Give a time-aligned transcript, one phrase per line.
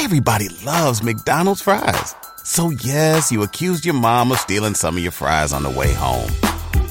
[0.00, 2.14] Everybody loves McDonald's fries.
[2.44, 5.92] So yes, you accused your mom of stealing some of your fries on the way
[5.92, 6.30] home.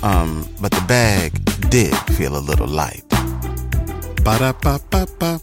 [0.03, 1.31] Um, but the bag
[1.69, 3.05] did feel a little light.
[4.25, 5.39] Ba-da-ba-ba-ba.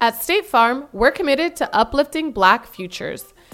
[0.00, 3.34] At State Farm, we're committed to uplifting Black futures.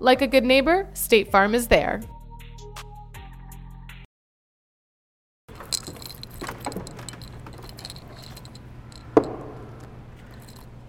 [0.00, 2.00] Like a good neighbor, State Farm is there.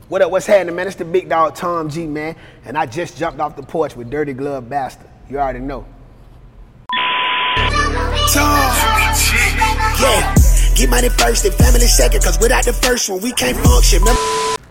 [0.07, 0.31] What up?
[0.31, 0.87] What's happening, man?
[0.87, 2.35] It's the big dog Tom G, man.
[2.65, 5.07] And I just jumped off the porch with Dirty Glove Bastard.
[5.29, 5.85] You already know.
[8.33, 9.15] Tom.
[9.15, 9.35] G,
[10.01, 10.40] Yeah.
[10.75, 13.99] Get money first and family second, cause without the first one, we can't function.
[13.99, 14.21] Remember?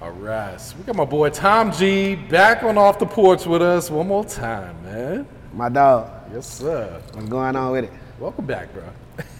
[0.02, 3.62] All right, so we got my boy Tom G back on off the porch with
[3.62, 5.26] us one more time, man.
[5.52, 6.10] My dog.
[6.32, 7.00] Yes, sir.
[7.12, 7.92] What's going on with it?
[8.18, 8.82] Welcome back, bro.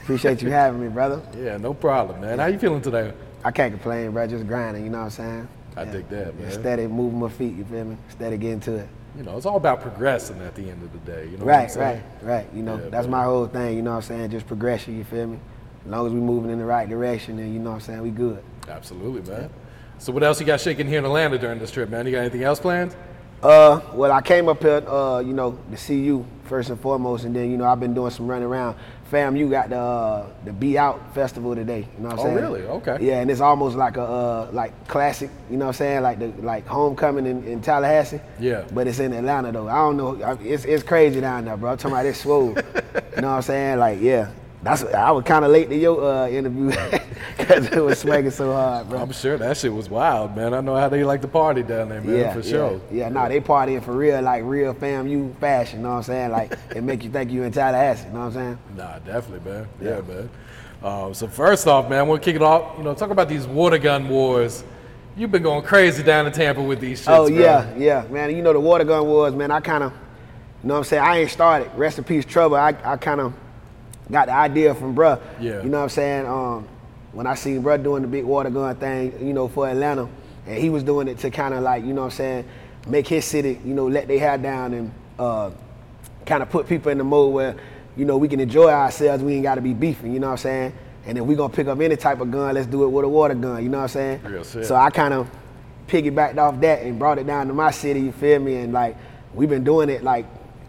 [0.03, 1.23] Appreciate you having me, brother.
[1.37, 2.39] Yeah, no problem, man.
[2.39, 3.13] How you feeling today?
[3.43, 4.27] I can't complain, bro.
[4.27, 5.49] Just grinding, you know what I'm saying?
[5.77, 6.51] I dig that, man.
[6.53, 7.97] Steady moving my feet, you feel me?
[8.11, 8.89] Steady getting to it.
[9.17, 11.27] You know, it's all about progressing at the end of the day.
[11.29, 12.03] You know Right, what I'm saying?
[12.23, 12.47] right, right.
[12.55, 14.31] You know, Yeah, that's but- my whole thing, you know what I'm saying?
[14.31, 15.39] Just progression, you feel me?
[15.85, 18.03] As long as we moving in the right direction, then you know what I'm saying,
[18.03, 18.43] we good.
[18.69, 19.51] Absolutely, man.
[19.99, 22.07] So what else you got shaking here in Atlanta during this trip, man?
[22.07, 22.95] You got anything else planned?
[23.43, 27.25] Uh, well, I came up here, uh, you know, to see you first and foremost,
[27.25, 28.77] and then you know I've been doing some running around.
[29.05, 31.89] Fam, you got the uh, the Be Out festival today.
[31.97, 32.39] You know what I'm Oh, saying?
[32.39, 32.63] Oh, really?
[32.63, 32.99] Okay.
[33.01, 35.31] Yeah, and it's almost like a uh, like classic.
[35.51, 36.03] You know what I'm saying?
[36.03, 38.21] Like the like homecoming in, in Tallahassee.
[38.39, 38.65] Yeah.
[38.75, 39.69] But it's in Atlanta though.
[39.69, 40.23] I don't know.
[40.23, 41.73] I- It's it's crazy down there, bro.
[41.73, 42.49] I'm talking about it's swole.
[42.55, 42.55] you
[43.23, 43.79] know what I'm saying?
[43.79, 44.31] Like yeah.
[44.63, 46.71] That's I was kind of late to your uh, interview
[47.39, 49.01] because it was swinging so hard, bro.
[49.01, 50.53] I'm sure that shit was wild, man.
[50.53, 52.81] I know how they like to party down there, man, yeah, for yeah, sure.
[52.91, 56.31] Yeah, nah, they partying for real, like real FAMU fashion, you know what I'm saying?
[56.31, 58.59] Like it make you think you in Tallahassee, you know what I'm saying?
[58.77, 59.69] Nah, definitely, man.
[59.81, 60.31] Yeah, man.
[60.83, 62.77] Um, so first off, man, we'll kick it off.
[62.77, 64.63] You know, talk about these water gun wars.
[65.17, 67.39] You've been going crazy down in Tampa with these shits, oh bro.
[67.39, 68.35] yeah, yeah, man.
[68.37, 69.51] You know the water gun wars, man.
[69.51, 71.03] I kind of, you know what I'm saying?
[71.03, 71.71] I ain't started.
[71.77, 72.57] Rest in peace, Trouble.
[72.57, 73.33] I, I kind of
[74.11, 75.21] got the idea from bruh.
[75.41, 75.63] Yeah.
[75.63, 76.27] You know what I'm saying?
[76.27, 76.69] Um,
[77.13, 80.09] when I seen bruh doing the big water gun thing, you know, for Atlanta,
[80.47, 82.49] and he was doing it to kind of like, you know what I'm saying,
[82.87, 85.51] make his city, you know, let their hair down and uh,
[86.27, 87.57] kind of put people in the mode where,
[87.97, 89.23] you know, we can enjoy ourselves.
[89.23, 90.13] We ain't got to be beefing.
[90.13, 90.73] You know what I'm saying?
[91.07, 93.09] And if we gonna pick up any type of gun, let's do it with a
[93.09, 93.63] water gun.
[93.63, 94.23] You know what I'm saying?
[94.23, 94.67] Real shit.
[94.67, 95.31] So I kind of
[95.89, 98.01] piggybacked off that and brought it down to my city.
[98.01, 98.57] You feel me?
[98.57, 98.97] And like
[99.35, 100.27] we've been doing it like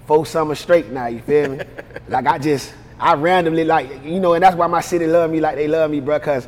[0.08, 1.08] four summers straight now.
[1.08, 1.60] You feel me?
[2.08, 5.42] like I just I randomly like you know, and that's why my city love me
[5.42, 6.20] like they love me, bro.
[6.20, 6.48] Cause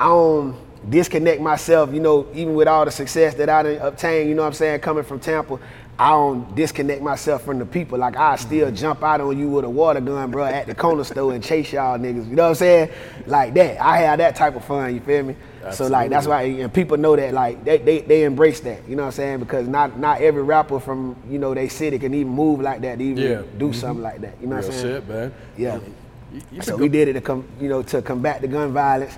[0.00, 0.56] I don't
[0.90, 1.92] disconnect myself.
[1.92, 4.30] You know, even with all the success that I done obtained.
[4.30, 4.80] You know what I'm saying?
[4.80, 5.58] Coming from Tampa.
[5.98, 7.98] I don't disconnect myself from the people.
[7.98, 8.76] Like I still mm-hmm.
[8.76, 11.72] jump out on you with a water gun, bro, at the corner store and chase
[11.72, 12.28] y'all niggas.
[12.28, 12.90] You know what I'm saying?
[13.26, 13.80] Like that.
[13.80, 14.94] I have that type of fun.
[14.94, 15.36] You feel me?
[15.72, 18.88] So like that's why and people know that like they, they they embrace that.
[18.88, 19.38] You know what I'm saying?
[19.40, 22.98] Because not not every rapper from you know they city can even move like that,
[22.98, 23.42] to even Yeah.
[23.58, 24.34] do something like that.
[24.40, 24.94] You know Real what I'm saying?
[24.96, 25.34] shit, man.
[25.56, 25.74] Yeah.
[25.76, 29.16] You- you So we did it to come, you know, to combat the gun violence,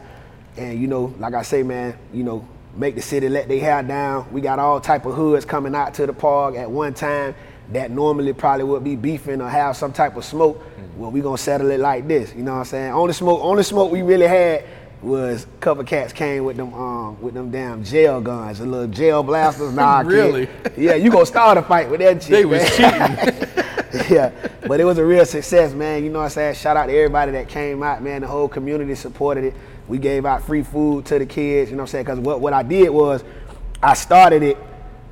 [0.59, 2.47] and you know, like I say, man, you know,
[2.77, 4.27] make the city let their hair down.
[4.33, 7.35] We got all type of hoods coming out to the park at one time
[7.73, 10.59] that normally probably would be beefing or have some type of smoke.
[10.63, 11.01] Mm-hmm.
[11.01, 12.35] Well, we gonna settle it like this.
[12.35, 12.93] You know what I'm saying?
[12.93, 14.65] Only smoke, only smoke we really had
[15.07, 18.89] was a couple cats came with them um with them damn gel guns, the little
[18.89, 19.73] gel blasters.
[19.73, 20.09] Nah, kid.
[20.09, 20.49] Really?
[20.77, 22.31] Yeah, you gonna start a fight with that shit.
[22.31, 23.17] They was man.
[23.17, 23.49] cheating.
[24.11, 24.33] yeah,
[24.67, 26.05] but it was a real success, man.
[26.05, 26.55] You know what I'm saying?
[26.57, 28.21] Shout out to everybody that came out, man.
[28.23, 29.55] The whole community supported it.
[29.89, 32.05] We gave out free food to the kids, you know what I'm saying?
[32.05, 33.23] Because what, what I did was
[33.83, 34.59] I started it.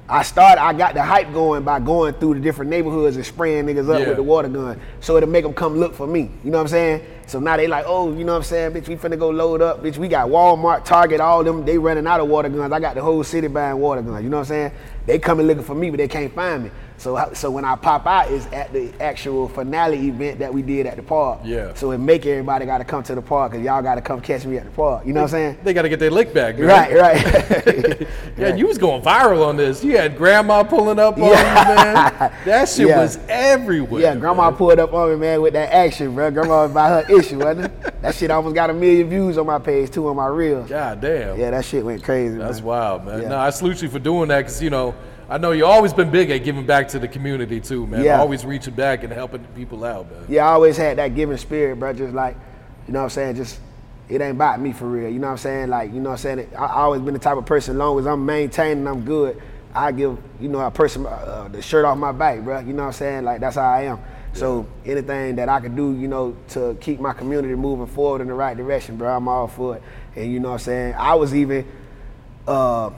[0.06, 3.64] I started, I got the hype going by going through the different neighborhoods and spraying
[3.64, 4.08] niggas up Yeah.
[4.08, 4.79] with the water gun.
[5.00, 6.31] So it'll make them come look for me.
[6.44, 7.06] You know what I'm saying?
[7.26, 8.73] So now they like, oh, you know what I'm saying?
[8.73, 9.82] Bitch, we finna go load up.
[9.82, 12.70] Bitch, we got Walmart, Target, all them, they running out of water guns.
[12.70, 14.23] I got the whole city buying water guns.
[14.23, 14.73] You know what I'm saying?
[15.06, 16.70] They coming looking for me, but they can't find me.
[16.96, 20.87] So, so when I pop out is at the actual finale event that we did
[20.87, 21.41] at the park.
[21.44, 21.75] Yeah.
[21.75, 24.20] So it make everybody got to come to the park because y'all got to come
[24.20, 25.05] catch me at the park.
[25.05, 25.58] You know what I'm saying?
[25.64, 26.67] They got to get their lick back, man.
[26.69, 28.08] Right, right.
[28.38, 29.85] Yeah, you was going viral on this.
[29.85, 31.69] You had grandma pulling up on Yeah.
[31.69, 31.75] you,
[32.20, 32.32] man.
[32.44, 33.00] That shit Yeah.
[33.02, 34.00] was everywhere.
[34.02, 34.56] Yeah, grandma man.
[34.58, 36.31] pulled up on me, man, with that action, bro.
[36.31, 38.02] Grandma was about her issue, wasn't it?
[38.02, 40.69] That shit almost got a million views on my page too, on my reels.
[40.69, 41.38] God damn.
[41.38, 42.37] Yeah, that shit went crazy.
[42.38, 42.67] That's man.
[42.67, 43.23] wild, man.
[43.23, 43.29] Yeah.
[43.29, 44.94] No, I salute you for doing that because, you know,
[45.29, 48.05] I know you always been big at giving back to the community too, man.
[48.05, 48.21] Yeah.
[48.21, 50.26] Always reaching back and helping people out, man.
[50.29, 51.93] Yeah, I always had that giving spirit, bro.
[51.93, 52.37] Just like,
[52.87, 53.37] you know what I'm saying?
[53.37, 53.61] Just,
[54.09, 55.09] it ain't about me for real.
[55.09, 55.69] You know what I'm saying?
[55.71, 56.50] Like, you know what I'm saying?
[56.56, 59.41] I, I always been the type of person, long as I'm maintaining, I'm good.
[59.75, 62.61] I give, you know, a person uh, the shirt off my back, bro.
[62.61, 63.25] You know what I'm saying?
[63.25, 63.99] Like, that's how I am.
[64.35, 68.29] So anything that I can do, you know, to keep my community moving forward in
[68.29, 69.82] the right direction, bro, I'm all for it.
[70.17, 70.94] And you know what I'm saying?
[70.94, 71.67] I was even,
[72.47, 72.91] uh,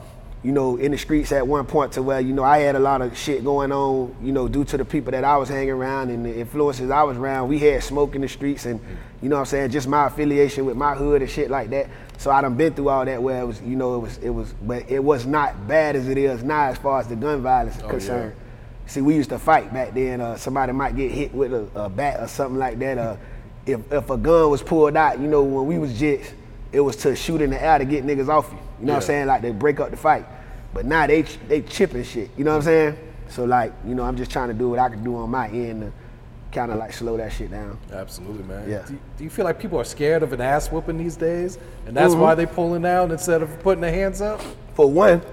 [0.47, 2.79] you know, in the streets at one point to where, you know, I had a
[2.79, 5.71] lot of shit going on, you know, due to the people that I was hanging
[5.71, 7.49] around and the influences I was around.
[7.49, 8.79] We had smoke in the streets and,
[9.21, 11.89] you know what I'm saying, just my affiliation with my hood and shit like that.
[12.17, 14.29] So I done been through all that where it was, you know, it was, it
[14.29, 17.41] was, but it was not bad as it is now as far as the gun
[17.41, 18.33] violence is Oh, concerned.
[18.85, 20.21] See, we used to fight back then.
[20.21, 22.97] Uh, somebody might get hit with a, a bat or something like that.
[22.97, 23.17] Uh,
[23.65, 26.31] if, if a gun was pulled out, you know, when we was jits,
[26.71, 28.59] it was to shoot in the air to get niggas off you.
[28.79, 29.27] You know what I'm saying?
[29.27, 30.25] Like they break up the fight.
[30.77, 32.29] But now they they chipping shit.
[32.37, 32.97] You know what I'm saying?
[33.29, 35.47] So like, you know, I'm just trying to do what I can do on my
[35.49, 35.91] end to
[36.51, 37.79] kind of like slow that shit down.
[37.91, 38.69] Absolutely, man.
[38.69, 38.83] Yeah.
[38.85, 41.57] Do, you- do you feel like people are scared of an ass whooping these days,
[41.87, 42.21] and that's Mm-hmm.
[42.21, 44.39] why they pulling out instead of putting their hands up?
[44.75, 45.23] For one,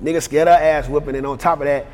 [0.00, 1.86] niggas scared of ass whooping, and on top of that,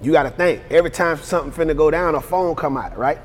[0.00, 3.18] you gotta think every time something finna go down, a phone come out, right?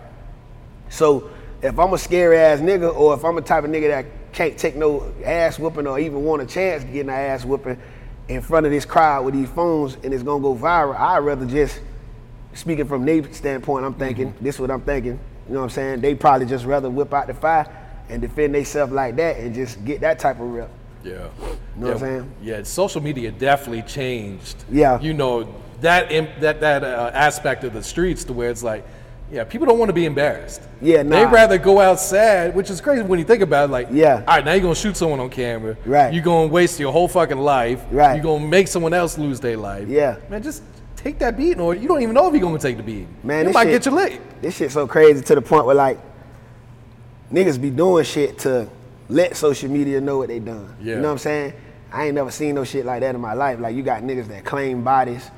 [0.90, 1.30] So
[1.62, 4.58] if I'm a scary ass nigga, or if I'm a type of nigga that can't
[4.58, 7.78] take no ass whooping or even want a chance to get an ass whooping
[8.28, 11.46] in front of this crowd with these phones and it's gonna go viral, I'd rather
[11.46, 11.80] just
[12.54, 15.70] speaking from their standpoint, I'm thinking, this is what I'm thinking, you know what I'm
[15.72, 16.02] saying?
[16.02, 17.68] They probably just rather whip out the fire
[18.10, 20.70] and defend themselves like that and just get that type of rep.
[21.04, 21.12] Yeah.
[21.12, 22.36] You know yeah, what I'm saying?
[22.42, 24.64] Yeah, social media definitely changed.
[24.72, 25.00] Yeah.
[25.02, 26.10] You know that
[26.40, 28.86] that that uh, aspect of the streets to where it's like,
[29.33, 30.62] yeah, people don't want to be embarrassed.
[30.80, 31.31] Yeah, They nah.
[31.31, 33.71] rather go out sad, which is crazy when you think about it.
[33.71, 34.18] Like, Yeah.
[34.27, 35.75] all right, now you're gonna shoot someone on camera.
[35.85, 36.13] Right.
[36.13, 37.83] You're gonna waste your whole fucking life.
[37.91, 38.13] Right.
[38.13, 39.88] You're gonna make someone else lose their life.
[39.88, 40.18] Yeah.
[40.30, 40.62] Man, just
[40.95, 43.07] take that beating, or you don't even know if you're gonna take the beating.
[43.24, 44.21] Man, you this might shit- get your lick.
[44.41, 45.97] This shit so crazy to the point where like
[47.31, 48.68] niggas be doing shit to
[49.09, 50.75] let social media know what they done.
[50.81, 50.95] Yeah.
[50.95, 51.53] You know what I'm saying?
[51.91, 53.59] I ain't never seen no shit like that in my life.
[53.59, 55.30] Like you got niggas that claim bodies.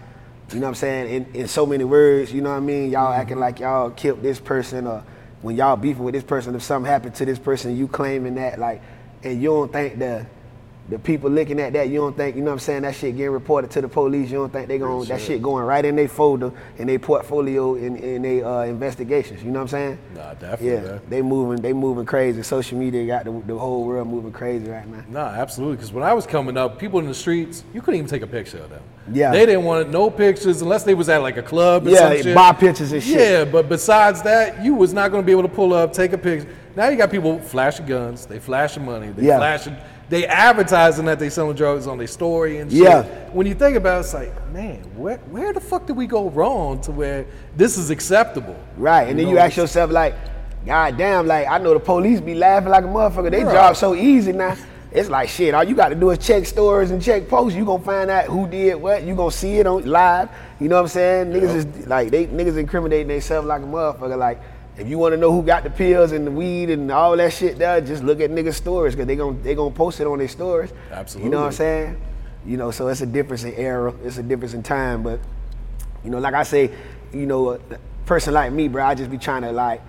[0.51, 1.13] You know what I'm saying?
[1.13, 2.92] In, in so many words, you know what I mean?
[2.92, 3.21] Y'all mm-hmm.
[3.21, 5.03] acting like y'all killed this person or
[5.42, 8.59] when y'all beefing with this person, if something happened to this person, you claiming that
[8.59, 8.81] like
[9.24, 10.25] and you don't think the
[10.88, 13.18] the people looking at that, you don't think, you know what I'm saying, that shit
[13.18, 15.96] getting reported to the police, you don't think they going that shit going right in
[15.96, 20.00] their folder, in their portfolio, in, in their uh, investigations, you know what I'm saying?
[20.14, 20.68] Nah, definitely.
[20.68, 21.02] Yeah, man.
[21.10, 22.44] they moving, they moving crazy.
[22.44, 25.04] Social media got the, the whole world moving crazy right now.
[25.10, 25.78] Nah, absolutely.
[25.78, 28.28] Because when I was coming up, people in the streets, you couldn't even take a
[28.28, 28.84] picture of them.
[29.12, 29.31] Yeah.
[29.31, 31.88] They didn't want no pictures unless they was at like a club.
[31.88, 33.20] Or Yeah, some buy pictures and shit.
[33.20, 36.14] Yeah, but besides that, you was not going to be able to pull up, take
[36.14, 36.48] a picture.
[36.76, 39.38] Now you got people flashing guns, they flashing money, they Yeah.
[39.38, 39.78] flashing,
[40.10, 42.81] they advertising that they selling drugs on their story and shit.
[42.84, 43.04] Yeah.
[43.31, 46.30] When you think about it, it's like, man, where where the fuck did we go
[46.30, 47.25] wrong to where
[47.56, 48.56] this is acceptable?
[48.78, 50.16] Right, and then know, you ask yourself like,
[50.66, 53.31] God damn, like I know the police be laughing like a motherfucker.
[53.31, 53.54] They Right.
[53.54, 54.56] job so easy now.
[54.92, 55.54] It's like shit.
[55.54, 57.57] All you got to do is check stories and check posts.
[57.57, 59.04] You gonna find out who did what.
[59.04, 60.30] You gonna see it on live.
[60.60, 61.34] You know what I'm saying?
[61.34, 64.18] Niggas is like they niggas incriminating themselves like a motherfucker.
[64.18, 64.40] Like
[64.77, 67.31] if you want to know who got the pills and the weed and all that
[67.31, 70.18] shit, there, just look at niggas' stories because they gonna they gonna post it on
[70.19, 70.74] their stories.
[70.92, 71.25] Absolutely.
[71.25, 72.01] You know what I'm saying?
[72.45, 73.94] You know, so it's a difference in era.
[74.04, 75.19] It's a difference in time, but
[76.04, 76.72] you know, like I say,
[77.13, 77.59] you know, a
[78.06, 79.81] person like me, bro, I just be trying to like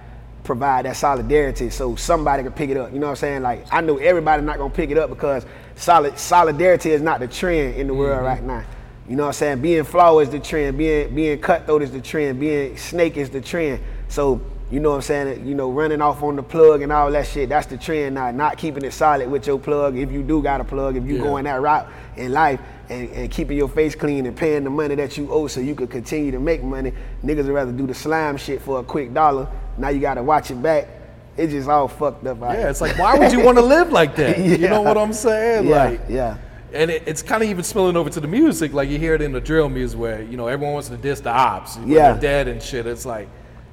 [0.44, 2.92] provide that solidarity so somebody can pick it up.
[2.92, 3.42] You know what I'm saying?
[3.42, 5.44] Like I know everybody not gonna pick it up because
[5.74, 8.26] solid solidarity is not the trend in the world mm-hmm.
[8.26, 8.64] right now.
[9.08, 9.60] You know what I'm saying?
[9.60, 10.78] Being flaw is the trend.
[10.78, 12.40] Being being cutthroat is the trend.
[12.40, 13.80] Being snake is the trend.
[14.08, 15.46] So you know what I'm saying?
[15.46, 18.30] You know, running off on the plug and all that shit, that's the trend now.
[18.32, 19.96] Not keeping it solid with your plug.
[19.96, 21.22] If you do got a plug, if you Yeah.
[21.22, 22.58] going that route in life
[22.88, 25.74] and, and keeping your face clean and paying the money that you owe so you
[25.76, 26.92] could continue to make money,
[27.24, 29.46] niggas would rather do the slime shit for a quick dollar.
[29.78, 30.88] Now you gotta watch it back.
[31.36, 32.38] It's just all fucked up.
[32.40, 34.38] Yeah, it's like, why would you want to live like that?
[34.38, 35.66] You know what I'm saying?
[35.68, 36.38] Yeah, like, yeah.
[36.72, 38.72] And it, it's kind of even spilling over to the music.
[38.72, 41.20] Like you hear it in the drill music where, you know, everyone wants to diss
[41.20, 41.76] the ops.
[41.86, 42.12] Yeah.
[42.12, 42.86] They're dead and shit.
[42.86, 43.28] It's like,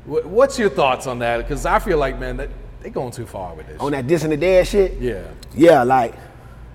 [0.05, 1.37] what's your thoughts on that?
[1.37, 2.49] Because I feel like, man, that
[2.81, 3.79] they going too far with this.
[3.79, 4.99] On that dissing the dead shit.
[4.99, 5.23] Yeah.
[5.55, 6.15] Yeah, like,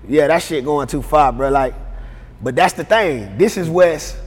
[0.07, 1.49] yeah, that shit going too far, bro.
[1.49, 1.75] Like,
[2.41, 3.37] but that's the thing.
[3.37, 4.17] This is West.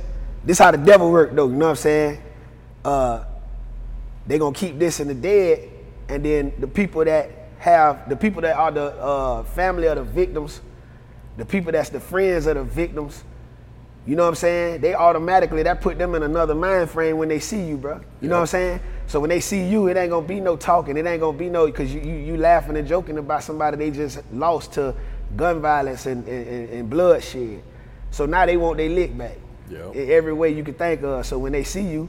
[0.44, 1.48] This how the devil work, though.
[1.48, 2.22] You know what I'm saying?
[2.84, 3.24] Uh,
[4.26, 5.68] they gonna keep this in the dead,
[6.08, 10.04] and then the people that have the people that are the uh, family of the
[10.04, 10.60] victims,
[11.36, 13.24] the people that's the friends of the victims.
[14.04, 14.80] You know what I'm saying?
[14.80, 18.00] They automatically that put them in another mind frame when they see you, bro.
[18.20, 18.80] You know what I'm saying?
[19.06, 20.96] So when they see you, it ain't gonna be no talking.
[20.96, 23.90] It ain't gonna be no because you, you you laughing and joking about somebody they
[23.90, 24.94] just lost to
[25.36, 27.62] gun violence and and, and, bloodshed.
[28.10, 29.38] So now they want their lick back.
[29.92, 31.24] In every way you can think of.
[31.24, 32.08] So when they see you,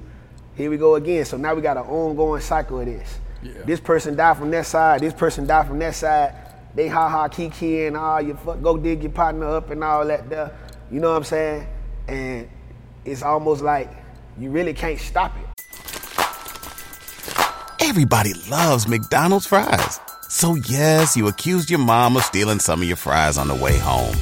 [0.56, 1.26] here we go again.
[1.26, 3.20] So now we got an ongoing cycle of this.
[3.44, 3.52] Yeah.
[3.66, 5.02] This person died from that side.
[5.02, 6.36] This person died from that side.
[6.76, 10.06] They ha ha kiki and all you fuck, go dig your partner up and all
[10.08, 10.52] that there.
[10.92, 11.68] You know what I'm saying?
[12.08, 12.50] And
[13.06, 13.90] it's almost like
[14.38, 15.46] you really can't stop it.
[17.82, 20.00] Everybody loves McDonald's fries.
[20.30, 23.78] So yes, you accused your mom of stealing some of your fries on the way
[23.78, 24.16] home.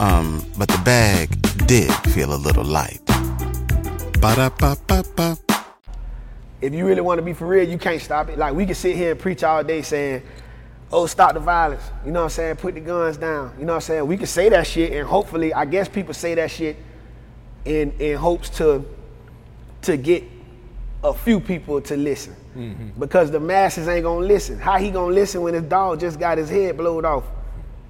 [0.00, 1.28] Um, but the bag
[1.66, 3.00] did feel a little light.
[4.20, 5.36] Ba-da-ba-ba-ba.
[6.60, 8.38] if you really want to be for real, you can't stop it.
[8.38, 10.22] Like we can sit here and preach all day saying,
[10.90, 12.56] "Oh, stop the violence." You know what I'm saying?
[12.56, 13.54] Put the guns down.
[13.58, 14.06] You know what I'm saying?
[14.06, 16.76] We can say that shit, and hopefully, I guess people say that shit
[17.64, 18.84] in in hopes to
[19.82, 20.24] to get
[21.02, 22.98] a few people to listen, mm-hmm.
[22.98, 24.58] because the masses ain't gonna listen.
[24.58, 27.24] How he gonna listen when his dog just got his head blowed off?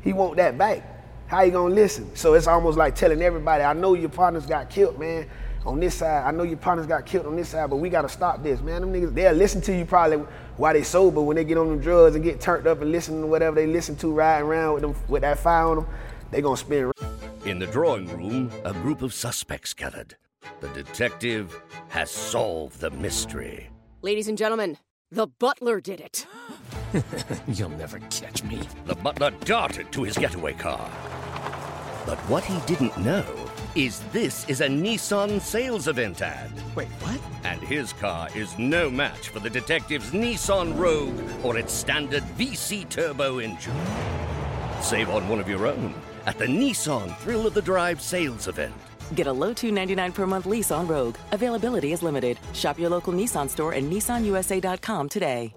[0.03, 0.83] He want that back.
[1.27, 2.15] How you gonna listen?
[2.17, 5.29] So it's almost like telling everybody, I know your partners got killed, man.
[5.65, 8.09] On this side, I know your partners got killed on this side, but we gotta
[8.09, 8.83] stop this, man.
[8.83, 10.19] Them niggas, they'll listen to you probably
[10.57, 11.23] while they sober.
[11.23, 13.67] When they get on them drugs and get turned up and listen to whatever they
[13.67, 15.87] listen to, riding around with them with that fire on them,
[16.31, 16.94] they gonna spin.
[17.45, 20.17] In the drawing room, a group of suspects gathered.
[20.61, 21.55] The detective
[21.89, 23.69] has solved the mystery.
[24.01, 24.79] Ladies and gentlemen,
[25.11, 26.27] the butler did it.
[27.47, 28.63] You'll never catch me.
[28.87, 30.91] The butler darted to his getaway car.
[32.07, 33.27] But what he didn't know
[33.75, 36.51] is this is a Nissan sales event ad.
[36.75, 37.21] Wait, what?
[37.45, 42.89] And his car is no match for the detective's Nissan Rogue or its standard VC
[42.89, 43.77] turbo engine.
[44.81, 45.95] Save on one of your own
[46.27, 48.75] at the Nissan Thrill of the Drive sales event.
[49.15, 51.17] Get a low 299 per month lease on Rogue.
[51.33, 52.39] Availability is limited.
[52.53, 55.53] Shop your local Nissan store and nissanusa.com today.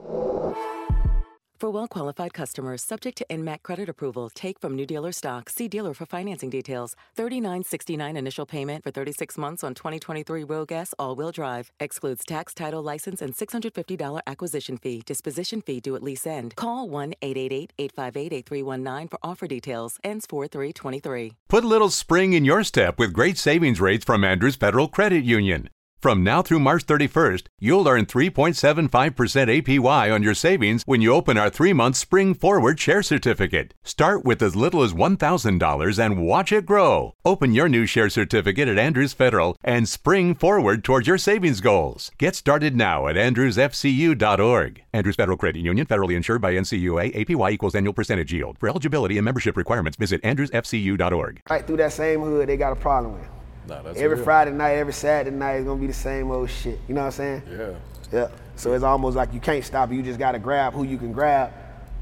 [1.60, 5.50] For well qualified customers, subject to NMAC credit approval, take from new dealer stock.
[5.50, 6.96] See dealer for financing details.
[7.18, 11.72] $39.69 initial payment for 36 months on 2023 Rogue S all wheel drive.
[11.80, 15.02] Excludes tax, title, license, and $650 acquisition fee.
[15.04, 16.56] Disposition fee due at lease end.
[16.56, 19.98] Call 1 888 858 8319 for offer details.
[20.04, 21.34] Ends 4 323.
[21.48, 25.24] Put a little spring in your step with great savings rates from Andrews Federal Credit
[25.24, 25.70] Union.
[26.00, 31.39] From now through March 31st, you'll earn 3.75% APY on your savings when you open
[31.39, 33.74] our three month Spring Forward Share Certificate.
[33.84, 37.16] Start with as little as $1,000 and watch it grow.
[37.25, 42.12] Open your new share certificate at Andrews Federal and spring forward towards your savings goals.
[42.20, 44.84] Get started now at andrewsfcu.org.
[44.94, 48.60] Andrews Federal Credit Union, federally insured by NCUA, APY equals annual percentage yield.
[48.60, 51.42] For eligibility and membership requirements, visit andrewsfcu.org.
[51.50, 53.37] Right through that same hood, they got a problem with.
[53.68, 54.24] Nah, that's every real.
[54.26, 56.80] Friday night, every Saturday night, it's gonna be the same old shit.
[56.88, 57.42] You know what I'm saying?
[57.52, 57.70] Yeah.
[58.12, 58.28] Yeah.
[58.56, 59.92] So it's almost like you can't stop.
[59.92, 61.52] You just gotta grab who you can grab.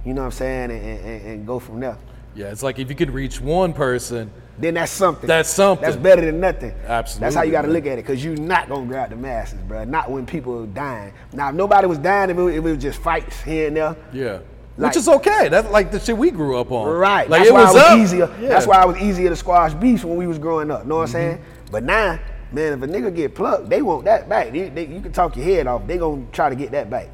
[0.06, 0.72] You know what I'm saying?
[0.72, 1.98] And, and, and go from there.
[2.36, 4.30] Yeah, it's like if you could reach one person,
[4.60, 5.26] Then that's something.
[5.28, 5.84] That's something.
[5.86, 6.74] That's better than nothing.
[6.86, 9.16] Absolutely, That's how you got to look at it, because you're not gonna grab the
[9.16, 9.84] masses, bro.
[9.86, 11.14] Not when people are dying.
[11.34, 13.76] Now, if nobody was dying, if it, was- if it was just fights here and
[13.78, 14.40] there, yeah.
[14.78, 15.48] Like- Which is okay.
[15.48, 16.90] That's like the shit we grew up on.
[16.90, 17.30] Right.
[17.30, 18.20] Like that's it why was, it was easier.
[18.26, 18.34] Yeah.
[18.34, 18.48] Mm-hmm.
[18.50, 20.84] That's why it was easier to squash beefs when we was growing up.
[20.84, 21.42] You know what I'm saying?
[21.76, 22.18] But now,
[22.54, 24.54] man, if a nigga get plucked, they want that back.
[24.54, 25.86] They- they- you can talk your head off.
[25.86, 27.10] They gonna try to get that back.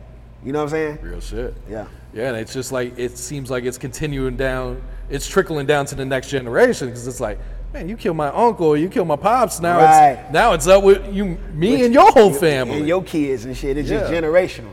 [0.45, 0.99] You know what I'm saying?
[1.01, 1.55] Real shit.
[1.67, 1.85] Yeah.
[2.13, 4.79] Yeah, and it's just like it seems like it's continuing down.
[5.09, 7.39] It's trickling down to the next generation because it's like,
[7.73, 9.59] man, you killed my uncle, you killed my pops.
[9.59, 10.11] Now Right.
[10.25, 12.77] it's now it's up with you, me, and your whole family.
[12.77, 13.77] And your kids and shit.
[13.79, 14.69] It's just generational.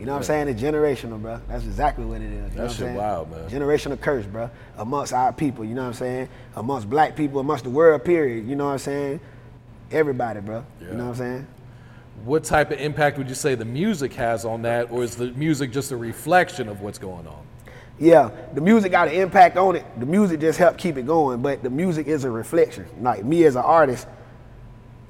[0.00, 0.48] You know what I'm saying?
[0.48, 1.40] It's generational, bro.
[1.46, 2.32] That's exactly what it is.
[2.32, 3.50] You know That what I'm shit wild, man.
[3.50, 4.50] Generational curse, bro.
[4.78, 6.28] Amongst our people, you know what I'm saying?
[6.56, 8.48] Amongst black people, amongst the world, period.
[8.48, 9.20] You know what I'm saying?
[9.90, 10.64] Everybody, bro.
[10.80, 11.46] You know what I'm saying?
[12.24, 15.30] what type of impact would you say the music has on that, or is the
[15.32, 17.42] music just a reflection of what's going on?
[17.98, 19.84] Yeah, the music got an impact on it.
[19.98, 22.86] The music just helped keep it going, but the music is a reflection.
[23.00, 24.06] Like me as an artist,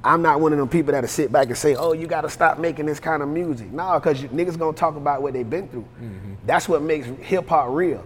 [0.02, 2.30] I'm not one of them people that'll sit back and say, "Oh, you got to
[2.30, 5.68] stop making this kind of music." No, because niggas gonna talk about what they've been
[5.68, 5.86] through.
[6.02, 6.34] Mm-hmm.
[6.46, 8.04] That's what makes hip hop real.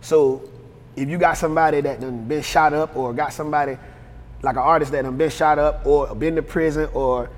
[0.00, 0.42] So
[0.96, 3.78] if you got somebody that done been shot up, or got somebody
[4.42, 7.30] like an artist that done been shot up, or been to prison, or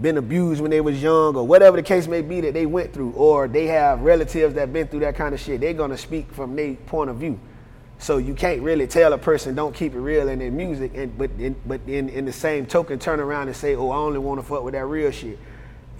[0.00, 2.94] been abused when they was young, or whatever the case may be that they went
[2.94, 6.32] through, or they have relatives that been through that kind of shit, they're gonna speak
[6.32, 7.38] from their point of view.
[8.02, 11.16] So you can't really tell a person don't keep it real in their music, and
[11.16, 14.18] but in, but in, in the same token, turn around and say, oh, I only
[14.18, 15.38] want to fuck with that real shit.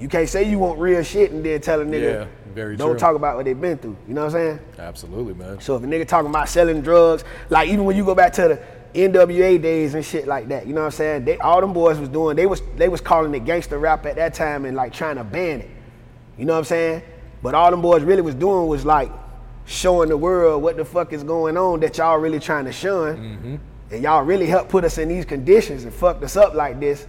[0.00, 2.90] You can't say you want real shit and then tell a nigga, Yeah, very don't
[2.90, 2.99] true.
[2.99, 3.97] talk about what they've been through.
[4.09, 4.61] You know what I'm saying?
[4.80, 5.61] Absolutely, man.
[5.61, 8.59] So if a nigga talking about selling drugs, like even when you go back to
[8.94, 11.25] the NWA days and shit like that, you know what I'm saying?
[11.25, 14.16] They all them boys was doing, they was they was calling it gangster rap at
[14.16, 15.71] that time and like trying to ban it.
[16.37, 17.02] You know what I'm saying?
[17.44, 19.12] But all them boys really was doing was like
[19.64, 23.61] showing the world what the fuck is going on that y'all really trying to shun.
[23.90, 27.07] And y'all really helped put us in these conditions and fucked us up like this.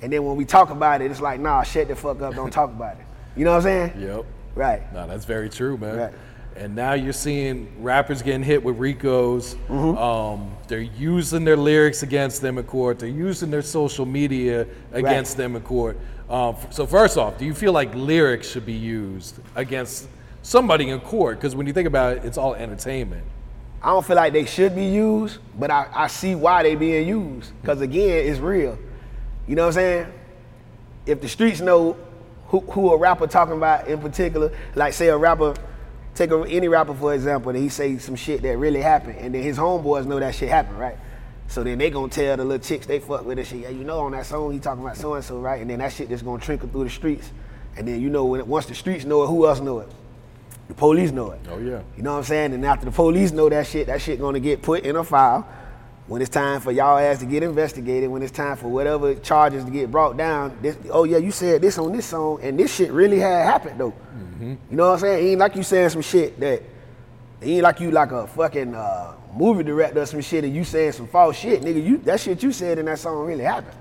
[0.00, 2.50] And then when we talk about it, it's like, nah, shut the fuck up, don't
[2.50, 3.04] talk about it.
[3.36, 3.92] You know what I'm saying?
[4.00, 4.24] Yep.
[4.54, 4.92] Right.
[4.92, 5.96] No, that's very true, man.
[5.96, 6.14] Right.
[6.56, 9.54] And now you're seeing rappers getting hit with RICOs.
[9.68, 9.96] Mm-hmm.
[9.96, 12.98] Um, they're using their lyrics against them in court.
[12.98, 15.98] They're using their social media against them in court.
[16.28, 20.08] Um, so first off, do you feel like lyrics should be used against
[20.42, 21.38] somebody in court?
[21.38, 23.24] Because when you think about it, it's all entertainment.
[23.82, 27.06] I don't feel like they should be used, but I, I see why they being
[27.06, 27.52] used.
[27.64, 28.78] Cause again, it's real.
[29.48, 30.12] You know what I'm saying?
[31.04, 31.96] If the streets know
[32.46, 35.54] who, who a rapper talking about in particular, like say a rapper,
[36.14, 39.34] take a, any rapper for example, and he say some shit that really happened, and
[39.34, 40.96] then his homeboys know that shit happened, right?
[41.48, 43.82] So then they gonna tell the little chicks they fuck with and shit, yeah, you
[43.82, 45.60] know on that song he talking about so and so, right?
[45.60, 47.30] And then that shit just gonna trickle through the streets.
[47.76, 49.88] And then you know when once the streets know it, who else know it?
[50.72, 51.40] The police know it.
[51.50, 51.82] Oh yeah.
[51.98, 52.54] You know what I'm saying?
[52.54, 55.46] And after the police know that shit, that shit gonna get put in a file.
[56.06, 59.66] When it's time for y'all ass to get investigated, when it's time for whatever charges
[59.66, 62.74] to get brought down, this, oh yeah, you said this on this song, and this
[62.74, 63.92] shit really had happened though.
[64.40, 65.26] You know what I'm saying?
[65.26, 66.64] It ain't like you saying some shit that, it
[67.42, 70.92] ain't like you like a fucking uh, movie director or some shit and you saying
[70.92, 71.84] some false shit, nigga.
[71.84, 73.76] You that shit you said in that song really happened.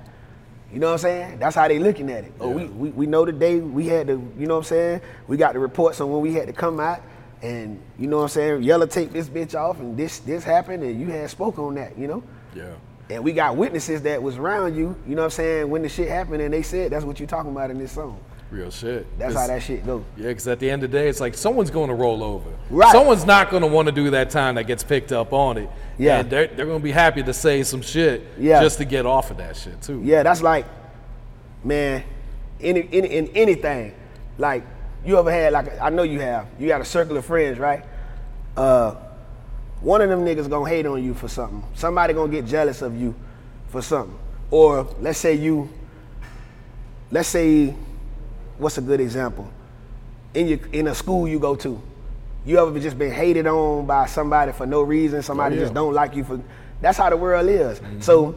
[0.73, 1.39] You know what I'm saying?
[1.39, 2.33] That's how they looking at it.
[2.39, 5.01] Oh, we, we, we know the day we had to, you know what I'm saying?
[5.27, 7.01] We got the reports on when we had to come out
[7.41, 10.83] and, you know what I'm saying, yellow tape this bitch off and this this happened
[10.83, 12.23] and you had spoke on that, you know?
[12.55, 12.73] Yeah.
[13.09, 15.89] And we got witnesses that was around you, you know what I'm saying, when the
[15.89, 18.19] shit happened and they said that's what you talking about in this song.
[18.51, 19.07] Real shit.
[19.17, 20.03] That's how that shit go.
[20.17, 22.49] Yeah, because at the end of the day, it's like someone's going to roll over.
[22.69, 22.91] Right.
[22.91, 25.69] Someone's not going to want to do that time that gets picked up on it.
[25.97, 26.19] Yeah.
[26.19, 28.61] And they're, they're going to be happy to say some shit Yeah.
[28.61, 30.01] just to get off of that shit, too.
[30.03, 30.65] Yeah, that's like,
[31.63, 32.03] man,
[32.59, 33.95] any, any in anything.
[34.37, 34.63] Like,
[35.05, 36.47] you ever had like I know you have.
[36.59, 37.83] You got a circle of friends, right?
[38.55, 38.95] Uh,
[39.79, 41.63] one of them niggas gonna hate on you for something.
[41.73, 43.15] Somebody gonna get jealous of you
[43.69, 44.17] for something.
[44.51, 45.69] Or let's say you,
[47.09, 47.73] let's say,
[48.61, 49.51] what's a good example?
[50.33, 51.81] In your in a school you go to,
[52.45, 55.21] you ever just been hated on by somebody for no reason?
[55.21, 55.63] Somebody Oh, yeah.
[55.65, 56.39] just don't like you for.
[56.79, 57.79] That's how the world is.
[57.79, 57.99] Mm-hmm.
[58.01, 58.35] So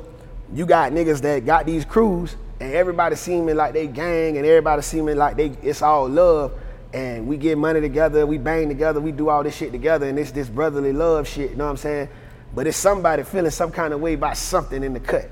[0.53, 4.83] you got niggas that got these crews, and everybody seeming like they gang, and everybody
[4.83, 6.53] seeming like they it's all love,
[6.93, 10.19] and we get money together, we bang together, we do all this shit together, and
[10.19, 11.51] it's this brotherly love shit.
[11.51, 12.09] You know what I'm saying?
[12.55, 15.29] But it's somebody feeling some kind of way about something in the cut.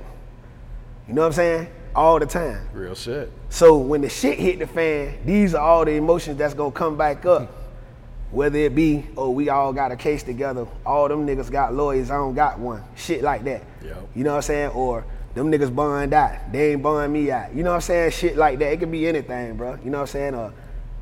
[1.09, 1.69] You know what I'm saying?
[1.95, 2.69] All the time.
[2.73, 3.31] Real shit.
[3.51, 6.97] So when the shit hit the fan, these are all the emotions that's gonna come
[6.97, 7.51] back up.
[8.31, 12.11] Whether it be, oh, we all got a case together, all them niggas got lawyers,
[12.11, 12.83] I don't got one.
[12.97, 13.63] Shit like that.
[13.85, 14.09] Yep.
[14.15, 14.71] You know what I'm saying?
[14.71, 17.55] Or them niggas bond out, they ain't bond me out.
[17.55, 18.11] You know what I'm saying?
[18.13, 18.73] Shit like that.
[18.73, 19.79] It could be anything, bro.
[19.85, 20.35] You know what I'm saying?
[20.35, 20.55] Or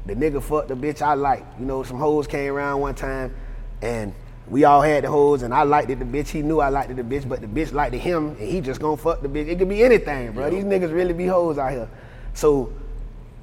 [0.07, 1.44] the nigga fucked the bitch I like.
[1.61, 3.33] You know, some hoes came around one time
[3.81, 4.12] and
[4.50, 6.28] we all had the hoes and I liked it the bitch.
[6.28, 8.60] He knew I liked it the bitch, but the bitch liked it him and he
[8.60, 9.46] just gonna fuck the bitch.
[9.48, 10.50] It could be anything, bro.
[10.50, 11.88] These niggas really be hoes out here.
[12.34, 12.72] So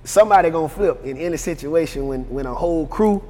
[0.04, 3.24] somebody gonna flip in any situation when when a whole crew,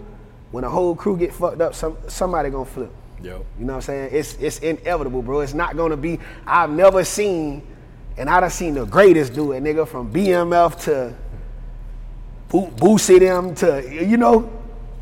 [0.52, 2.92] when a whole crew get fucked up, some somebody gonna flip.
[3.22, 3.46] Yep.
[3.60, 4.10] You know what I'm saying?
[4.12, 5.42] It's it's inevitable, bro.
[5.42, 6.20] It's not gonna be.
[6.48, 7.62] I've never seen,
[8.18, 11.16] and I done seen the greatest do it, nigga, from BMF to
[12.50, 14.57] Boo- Boosie them to you know.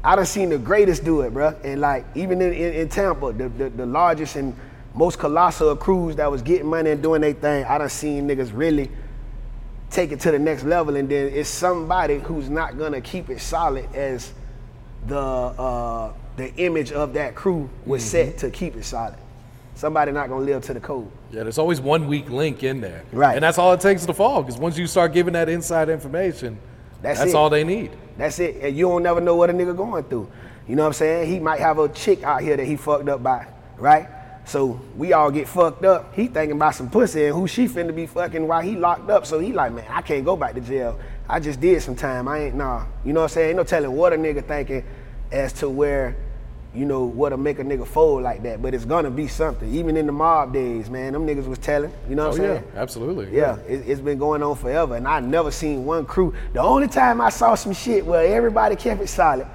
[0.05, 1.55] I done seen the greatest do it, bro.
[1.63, 4.55] And like even in, in, in Tampa, the, the the largest and
[4.93, 8.27] most colossal of crews that was getting money and doing their thing, I done seen
[8.27, 8.89] niggas really
[9.89, 13.39] take it to the next level, and then it's somebody who's not gonna keep it
[13.39, 14.31] solid as
[15.07, 19.15] the uh, the image of that crew was set to keep it solid.
[19.75, 21.11] Somebody not gonna live to the code.
[21.31, 23.03] Yeah, there's always one weak link in there.
[23.11, 23.35] Right.
[23.35, 26.57] And that's all it takes to fall, because once you start giving that inside information,
[27.05, 27.91] That's that's, all they need.
[28.17, 28.55] That's it.
[28.61, 30.29] And you don't never know what a nigga going through.
[30.67, 31.31] You know what I'm saying?
[31.31, 33.45] He might have a chick out here that he fucked up by,
[33.77, 34.09] right?
[34.45, 36.15] So we all get fucked up.
[36.15, 39.27] He thinking about some pussy and who she finna be fucking while he locked up.
[39.27, 40.99] So he like, man, I can't go back to jail.
[41.29, 42.27] I just did some time.
[42.27, 42.85] I ain't nah.
[43.03, 43.49] You know what I'm saying?
[43.49, 44.83] Ain't no telling what a nigga thinking
[45.31, 46.15] as to where,
[46.75, 48.61] you know, what'll make a nigga fold like that.
[48.61, 49.73] But it's gonna be something.
[49.73, 51.91] Even in the mob days, man, them niggas was telling.
[52.09, 52.63] You know what Oh, I'm saying?
[52.73, 53.35] yeah, absolutely.
[53.35, 56.33] Yeah, it, it's been going on forever, and I never seen one crew.
[56.53, 59.47] The only time I saw some shit where everybody kept it solid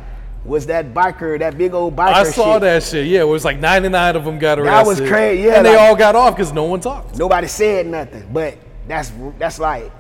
[0.44, 2.14] was that biker, that big old biker.
[2.14, 2.61] I saw shit.
[2.62, 3.06] that shit.
[3.06, 4.72] Yeah, it was like 99 of them got arrested.
[4.72, 7.18] That was crazy, yeah, And they all got off because no one talked.
[7.18, 8.56] Nobody said nothing, but
[8.88, 9.92] that's that's like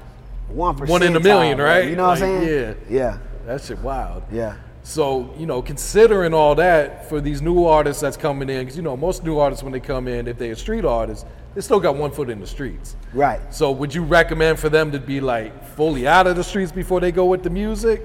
[0.48, 0.90] one percent.
[0.90, 1.88] One in a million, right?
[1.88, 2.74] You know what I'm saying?
[2.88, 2.98] Yeah.
[2.98, 3.18] Yeah.
[3.46, 4.22] That shit wild.
[4.32, 4.54] Yeah.
[4.90, 8.82] So, you know, considering all that for these new artists that's coming in, because, you
[8.82, 11.24] know, most new artists, when they come in, if they're street artists,
[11.54, 12.96] they still got one foot in the streets.
[13.14, 13.40] Right.
[13.54, 16.98] So, would you recommend for them to be like fully out of the streets before
[16.98, 18.02] they go with the music?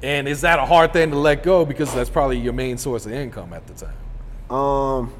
[0.00, 3.04] And is that a hard thing to let go because that's probably your main source
[3.04, 4.56] of income at the time?
[4.56, 5.12] Um,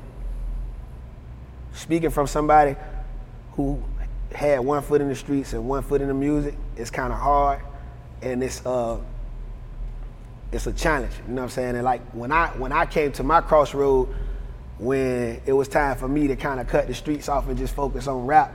[1.72, 2.76] speaking from somebody
[3.54, 3.82] who
[4.32, 7.18] had one foot in the streets and one foot in the music, it's kind of
[7.18, 7.62] hard,
[8.22, 8.98] and it's uh,
[10.52, 11.12] it's a challenge.
[11.26, 11.74] You know what I'm saying?
[11.76, 14.08] And like when I when I came to my crossroad,
[14.78, 17.74] when it was time for me to kind of cut the streets off and just
[17.74, 18.54] focus on rap,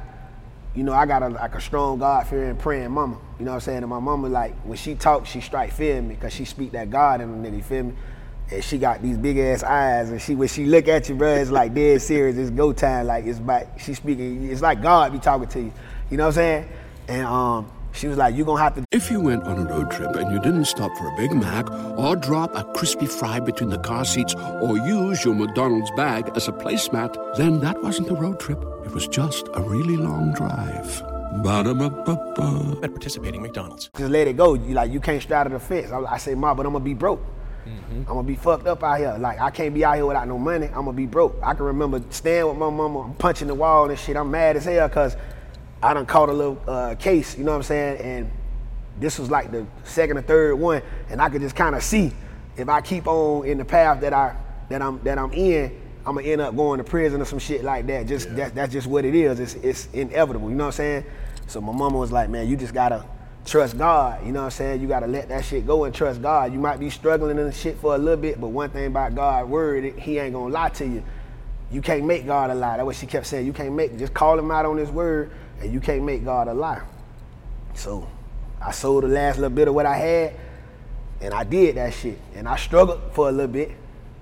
[0.76, 3.18] you know, I got a, like a strong God fearing praying mama.
[3.38, 3.78] You know what I'm saying?
[3.80, 6.72] And my mama like when she talks, she strike fear in me because she speak
[6.72, 7.58] that God in the nigga.
[7.58, 7.94] You feel me?
[8.52, 11.36] And she got these big ass eyes, and she when she look at you, bro,
[11.36, 12.38] it's like dead serious.
[12.38, 13.08] It's go time.
[13.08, 13.80] Like it's back.
[13.80, 14.50] She speaking.
[14.50, 15.74] It's like God be talking to you.
[16.10, 16.70] You know what I'm saying?
[17.08, 19.92] And um, she was like, You're gonna have to." If you went on a road
[19.92, 23.70] trip and you didn't stop for a Big Mac or drop a crispy fry between
[23.70, 28.16] the car seats or use your McDonald's bag as a placemat, then that wasn't a
[28.16, 28.62] road trip.
[28.86, 31.02] It was just a really long drive.
[31.42, 32.80] Ba-da-ba-ba-ba.
[32.84, 33.90] At participating McDonald's.
[33.98, 34.54] Just let it go.
[34.54, 35.92] You like you can't straddle the fence.
[35.92, 37.22] I, I say, "Ma, but I'm gonna be broke."
[37.66, 38.00] Mm-hmm.
[38.00, 39.16] I'm gonna be fucked up out here.
[39.18, 40.68] Like I can't be out here without no money.
[40.68, 41.36] I'm gonna be broke.
[41.42, 44.18] I can remember staying with my mama, I'm punching the wall and shit.
[44.18, 45.16] I'm mad as hell because
[45.84, 47.38] I done caught a little uh, case.
[47.38, 48.02] You know what I'm saying?
[48.02, 48.32] And
[49.00, 52.14] this was like the second or third one, and I could just kind of see
[52.56, 54.36] if I keep on in the path that I
[54.70, 57.64] that I'm that I'm in, I'm gonna end up going to prison or some shit
[57.64, 58.08] like that.
[58.08, 59.40] Just that, that's just what it is.
[59.40, 60.50] It's it's inevitable.
[60.50, 61.06] You know what I'm saying?
[61.48, 63.06] So my mama was like, man, you just gotta
[63.46, 64.26] trust God.
[64.26, 64.82] You know what I'm saying?
[64.82, 66.54] You gotta let that shit go and trust God.
[66.54, 69.16] You might be struggling in the shit for a little bit, but one thing about
[69.16, 71.04] God's word, He ain't gonna lie to you.
[71.74, 72.78] You can't make God a lie.
[72.78, 73.48] That's what she kept saying.
[73.48, 76.48] You can't make just call him out on his word, and you can't make God
[76.48, 76.84] a lie.
[77.74, 78.08] So
[78.62, 80.36] I sold the last little bit of what I had,
[81.20, 82.20] and I did that shit.
[82.36, 83.72] And I struggled for a little bit,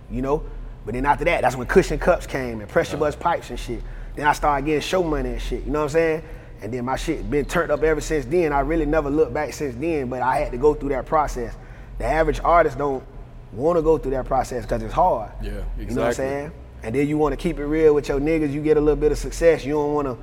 [0.10, 0.44] you know.
[0.86, 3.06] But then after that, that's when cushion cups came and pressure uh-huh.
[3.06, 3.84] buzz pipes and shit.
[4.16, 5.66] Then I started getting show money and shit.
[5.66, 6.24] You know what I'm saying?
[6.62, 8.54] And then my shit been turned up ever since then.
[8.54, 11.54] I really never looked back since then, but I had to go through that process.
[11.98, 13.04] The average artist don't
[13.52, 15.32] want to go through that process because it's hard.
[15.42, 15.86] Yeah, exactly.
[15.86, 16.52] You know what I'm saying?
[16.84, 18.52] And then you want to keep it real with your niggas.
[18.52, 19.64] You get a little bit of success.
[19.64, 20.18] You don't want to,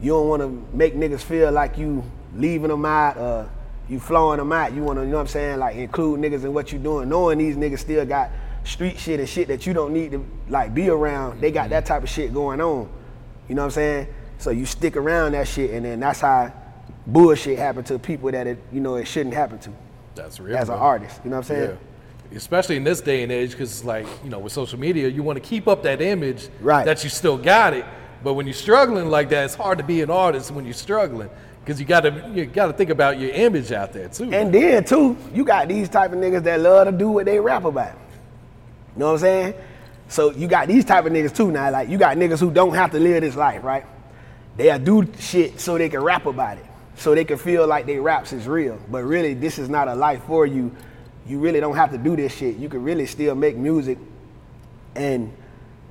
[0.00, 3.46] you don't want to make niggas feel like you leaving them out, uh,
[3.88, 4.72] you flowing them out.
[4.72, 5.58] You want to, you know what I'm saying?
[5.58, 8.30] Like include niggas in what you're doing, knowing these niggas still got
[8.64, 11.40] street shit and shit that you don't need to like be around.
[11.40, 12.88] They got that type of shit going on.
[13.48, 14.08] You know what I'm saying?
[14.38, 16.52] So you stick around that shit, and then that's how
[17.06, 19.72] bullshit happen to people that it, you know, it shouldn't happen to.
[20.14, 20.56] That's real.
[20.56, 21.70] As an artist, you know what I'm saying?
[21.70, 21.87] Yeah.
[22.34, 25.42] Especially in this day and age, because like you know, with social media, you want
[25.42, 26.84] to keep up that image Right.
[26.84, 27.84] that you still got it.
[28.22, 31.30] But when you're struggling like that, it's hard to be an artist when you're struggling
[31.64, 34.30] because you got to you got to think about your image out there too.
[34.32, 37.38] And then too, you got these type of niggas that love to do what they
[37.40, 37.92] rap about.
[38.94, 39.54] You know what I'm saying?
[40.08, 41.70] So you got these type of niggas too now.
[41.70, 43.86] Like you got niggas who don't have to live this life, right?
[44.56, 46.66] They'll do shit so they can rap about it.
[46.96, 48.78] So they can feel like they raps is real.
[48.90, 50.74] But really, this is not a life for you.
[51.28, 52.56] You really don't have to do this shit.
[52.56, 53.98] You can really still make music
[54.96, 55.30] and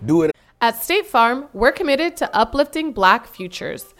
[0.03, 3.93] do it At State Farm, we're committed to uplifting Black futures.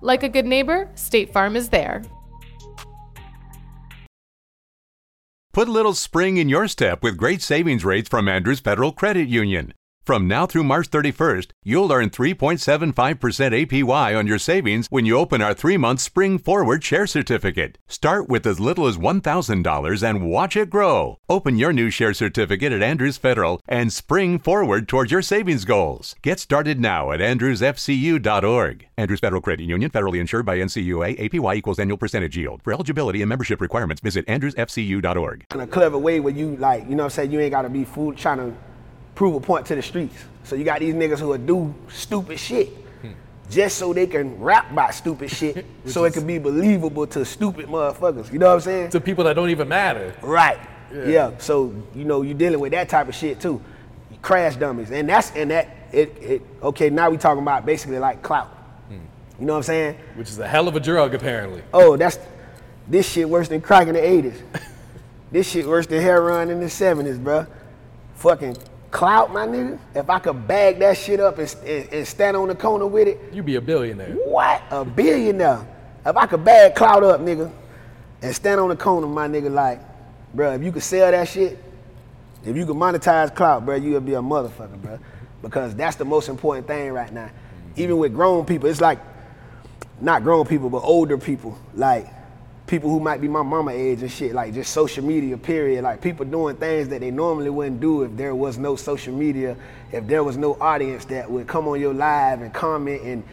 [0.00, 2.02] Like a good neighbor, State Farm is there.
[5.52, 9.28] Put a little spring in your step with great savings rates from Andrews Federal Credit
[9.28, 9.74] Union.
[10.08, 15.42] From now through March 31st, you'll earn 3.75% APY on your savings when you open
[15.42, 17.76] our three month Spring Forward Share Certificate.
[17.88, 21.18] Start with as little as $1,000 and watch it grow.
[21.28, 26.16] Open your new share certificate at Andrews Federal and spring forward towards your savings goals.
[26.22, 28.86] Get started now at andrewsfcu.org.
[28.96, 32.62] Andrews Federal Credit Union, federally insured by NCUA, APY equals annual percentage yield.
[32.62, 35.44] For eligibility and membership requirements, visit andrewsfcu.org.
[35.52, 37.68] in a clever way where you like, you know what I'm saying, you ain't gotta
[37.68, 38.56] be fool trying to
[39.18, 40.14] prove a point to the streets.
[40.44, 43.10] So you got these niggas who will do stupid shit hmm.
[43.50, 47.66] just so they can rap about stupid shit so it can be believable to stupid
[47.66, 48.32] motherfuckers.
[48.32, 48.90] You know what I'm saying?
[48.90, 50.14] to people that don't even matter.
[50.22, 50.60] Right.
[50.94, 51.06] Yeah.
[51.06, 51.38] Yeah.
[51.38, 53.60] So, you know, you're dealing with that type of shit too.
[54.22, 54.92] Crash dummies.
[54.92, 58.46] And that's and that it it okay, now we talking about basically like clout.
[58.86, 58.98] Hmm.
[59.40, 59.98] You know what I'm saying?
[60.14, 61.62] Which is a hell of a drug, apparently.
[61.74, 62.20] Oh, that's
[62.86, 64.40] this shit worse than crack in the 80s.
[65.32, 67.48] this shit worse than heroin in the 70s, bruh.
[68.14, 68.56] Fucking
[68.90, 69.78] clout, my nigga.
[69.94, 73.08] If I could bag that shit up and, and, and stand on the corner with
[73.08, 74.14] it, You'd be a billionaire.
[74.24, 74.62] what?
[74.70, 75.66] A billionaire.
[76.06, 77.50] If I could bag clout up, nigga,
[78.22, 79.80] and stand on the corner, my nigga, like,
[80.34, 81.58] bro, if you could sell that shit,
[82.44, 84.98] if you could monetize clout, bro, you would be a motherfucker, bro,
[85.42, 87.30] Because that's the most important thing right now.
[87.76, 88.98] Even with grown people, it's like,
[90.00, 91.58] not grown people, but older people.
[91.74, 92.06] Like,
[92.68, 95.82] people who might be my mama age and shit, like just social media, period.
[95.82, 99.56] Like people doing things that they normally wouldn't do if there was no social media,
[99.90, 103.24] if there was no audience that would come on your live and comment and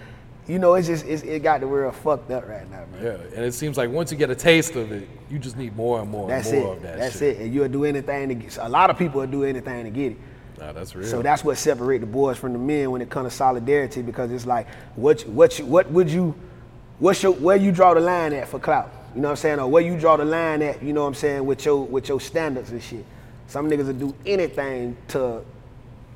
[0.47, 3.03] you know, it's just it's, it got the world fucked up right now, man.
[3.03, 5.75] Yeah, and it seems like once you get a taste of it, you just need
[5.75, 6.77] more and more That's and more it.
[6.77, 7.37] of that That's shit.
[7.37, 7.41] it.
[7.41, 8.57] And you'll do anything to get.
[8.57, 10.17] A lot of people will do anything to get it.
[10.59, 11.07] Nah, that's real.
[11.07, 14.31] So that's what separate the boys from the men when it comes to solidarity because
[14.31, 16.35] it's like what what you, what would you
[16.99, 18.91] what's your where you draw the line at for clout?
[19.15, 19.59] You know what I'm saying?
[19.59, 22.09] Or where you draw the line at, you know what I'm saying, with your with
[22.09, 23.05] your standards and shit.
[23.47, 25.41] Some niggas will do anything to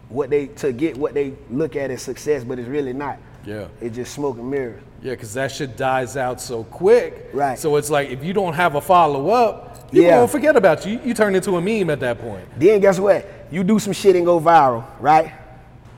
[0.09, 3.17] what they to get what they look at as success, but it's really not.
[3.45, 3.67] Yeah.
[3.79, 4.81] It's just smoke and mirrors.
[5.01, 7.29] Yeah, because that shit dies out so quick.
[7.31, 7.57] Right.
[7.57, 10.17] So it's like if you don't have a follow up, people Yeah.
[10.17, 10.99] won't forget about you.
[11.05, 12.43] You turn into a meme at that point.
[12.59, 13.25] Then guess what?
[13.49, 15.31] You do some shit and go viral, right?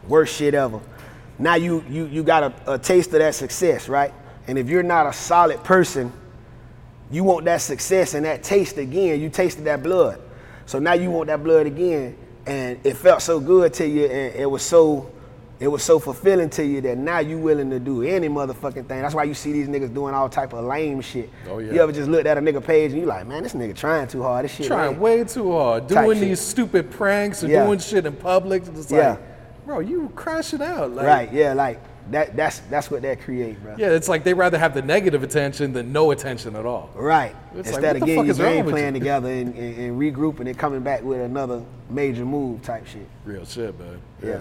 [0.08, 0.80] Worst shit ever.
[1.40, 4.14] Now you you you got a, a taste of that success, right?
[4.48, 6.14] And if you're not a solid person,
[7.12, 9.20] you want that success and that taste again.
[9.20, 10.22] You tasted that blood.
[10.66, 12.18] So now you want that blood again.
[12.46, 15.12] And it felt so good to you and it was so
[15.60, 19.02] it was so fulfilling to you that now you willing to do any motherfucking thing.
[19.04, 21.30] That's why you see these niggas doing all type of lame shit.
[21.48, 21.74] Oh, yeah.
[21.74, 24.08] You ever just looked at a nigga page and you like, man, this nigga trying
[24.08, 24.46] too hard.
[24.46, 26.30] This shit Trying lame." way too hard, doing shit.
[26.30, 27.68] these stupid pranks and Yeah.
[27.68, 28.64] doing shit in public.
[28.66, 29.18] It's Yeah.
[29.64, 30.96] bro, you crashing out.
[30.96, 33.76] Like, right, yeah, like that that's that's what that create, bro.
[33.78, 36.90] Yeah, it's like they rather have the negative attention than no attention at all.
[36.96, 37.36] Right.
[37.56, 39.00] It's Instead what of getting your game plan you?
[39.00, 43.08] together and, and, and regrouping and coming back with another major move type shit.
[43.24, 44.02] Real shit, man.
[44.24, 44.40] Yeah.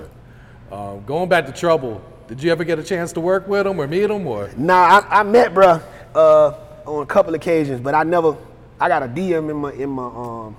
[0.73, 3.79] Um, going back to Trouble, did you ever get a chance to work with him
[3.79, 4.51] or meet him or?
[4.57, 5.83] Nah, I, I met bruh
[6.15, 6.55] uh,
[6.87, 8.37] on a couple occasions, but I never.
[8.79, 10.57] I got a DM in my in my um,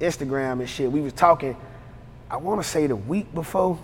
[0.00, 0.90] Instagram and shit.
[0.90, 1.56] We was talking.
[2.30, 3.78] I want to say the week before.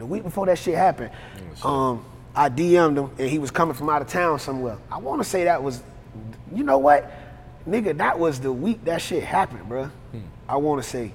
[0.00, 1.10] The week before that shit happened,
[1.62, 2.02] um,
[2.34, 4.78] I DM'd him and he was coming from out of town somewhere.
[4.90, 5.82] I want to say that was,
[6.54, 7.12] you know what,
[7.68, 9.90] nigga, that was the week that shit happened, bruh.
[10.48, 11.12] I want to say.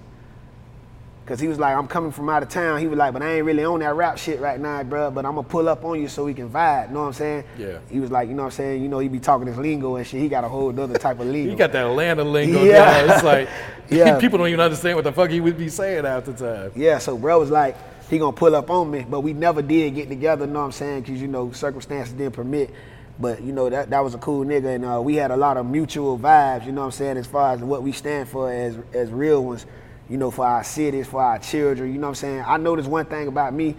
[1.26, 2.80] Cause he was like, I'm coming from out of town.
[2.80, 5.10] He was like, but I ain't really on that rap shit right now, bro.
[5.10, 6.92] But I'm gonna pull up on you so we can vibe.
[6.92, 7.44] Know what I'm saying?
[7.58, 7.80] Yeah.
[7.90, 8.84] He was like, you know what I'm saying?
[8.84, 10.22] You know, he be talking his lingo and shit.
[10.22, 11.50] He got a whole other type of lingo.
[11.50, 13.02] He got that Atlanta lingo Yeah.
[13.02, 13.10] down.
[13.10, 13.50] It's like
[13.90, 14.20] Yeah.
[14.20, 16.72] people don't even understand what the fuck he would be saying half the time.
[16.76, 17.76] Yeah, so bro was like,
[18.10, 20.66] he gonna pull up on me, but we never did get together, you know what
[20.66, 21.04] I'm saying?
[21.04, 22.72] Cause you know, circumstances didn't permit.
[23.20, 25.58] But you know, that that was a cool nigga and uh, we had a lot
[25.58, 28.52] of mutual vibes, you know what I'm saying, as far as what we stand for
[28.52, 29.66] as as real ones,
[30.10, 32.44] you know, for our cities, for our children, you know what I'm saying?
[32.46, 33.76] I noticed one thing about me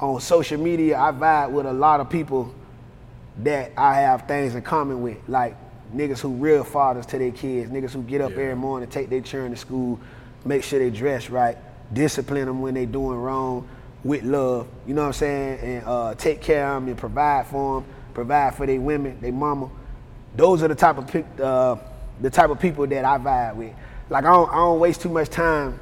[0.00, 2.54] on social media, I vibe with a lot of people
[3.38, 5.56] that I have things in common with, like
[5.94, 9.20] niggas who real fathers to their kids, niggas who get up every morning, take their
[9.20, 10.00] children to school,
[10.44, 11.56] make sure they dress right,
[11.92, 13.68] discipline them when they doing wrong
[14.04, 17.46] with love, you know what I'm saying, and uh, take care of them and provide
[17.46, 19.70] for them, provide for their women, their mama.
[20.36, 21.76] Those are the type of uh,
[22.20, 23.72] the type of people that I vibe with.
[24.08, 25.78] Like I don't, I don't waste too much time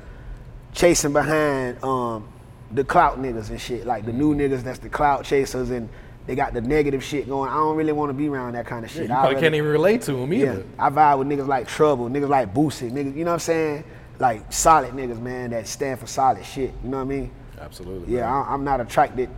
[0.72, 2.28] chasing behind um,
[2.72, 3.86] the clout niggas and shit.
[3.86, 5.88] Like the new niggas that's the clout chasers and
[6.26, 7.50] they got the negative shit going.
[7.50, 9.08] I don't really want to be around that kind of Yeah, shit.
[9.08, 10.64] you I probably can't even relate to yeah, either.
[10.78, 13.84] I vibe with niggas like Trouble, niggas like Boosie, niggas, you know what I'm saying?
[14.18, 16.72] Like solid niggas, man, that stand for solid shit.
[16.82, 17.30] You know what I mean?
[17.60, 18.14] Absolutely.
[18.14, 18.32] Yeah.
[18.32, 19.30] I, I'm not attracted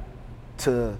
[0.58, 0.96] to,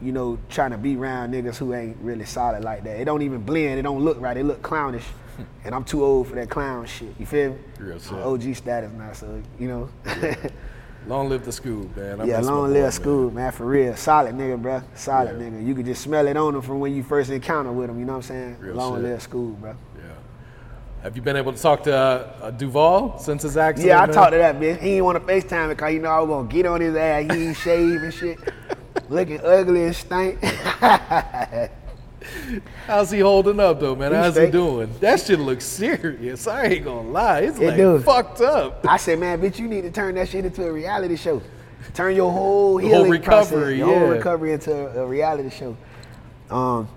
[0.00, 3.00] you know, trying to be around niggas who ain't really solid like that.
[3.00, 3.78] It don't even blend.
[3.78, 4.36] It don't look right.
[4.36, 5.04] It look clownish,
[5.64, 7.14] and I'm too old for that clown shit.
[7.18, 7.58] You feel me?
[7.78, 8.12] Real shit.
[8.12, 9.88] OG status now, so you know.
[11.06, 12.22] Long live the school, man.
[12.22, 12.92] I yeah, long live man.
[12.92, 13.52] school, man.
[13.52, 14.82] For real, solid nigga, bruh.
[14.94, 15.64] Solid nigga.
[15.64, 17.98] You could just smell it on him from when you first encounter with him.
[17.98, 18.56] You know what I'm saying?
[18.58, 19.02] Real long shit.
[19.04, 19.76] live school, bruh.
[21.04, 23.88] Have you been able to talk to uh, uh, Duval since his accident?
[23.90, 24.14] Yeah, I man?
[24.14, 24.80] talked to that bitch.
[24.80, 27.30] He didn't want to FaceTime because you know I was gonna get on his ass.
[27.30, 28.38] He ain't shave and shit.
[29.10, 30.42] Looking ugly and stink.
[32.86, 34.14] How's he holding up though, man?
[34.14, 34.90] How's he doing?
[35.00, 36.46] That shit looks serious.
[36.46, 37.40] I ain't gonna lie.
[37.40, 37.98] It's It like do.
[38.00, 38.86] fucked up.
[38.88, 41.42] I said, man, bitch, you need to turn that shit into a reality show.
[41.92, 45.50] Turn your whole The whole healing process, recovery, your whole recovery into a, a reality
[45.50, 45.76] show.
[46.48, 46.88] Um,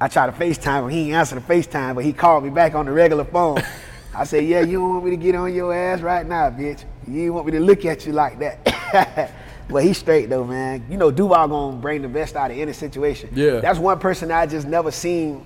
[0.00, 0.88] I tried to FaceTime him.
[0.90, 3.58] He didn't answer the FaceTime, but he called me back on the regular phone.
[4.14, 6.84] I said, yeah, you don't want me to get on your ass right now, bitch.
[7.08, 9.32] You want me to look at you like that.
[9.68, 10.86] but he's straight though, man.
[10.88, 13.30] You know, Duval gonna bring the best out of any situation.
[13.34, 13.60] Yeah.
[13.60, 15.44] That's one person I just never seen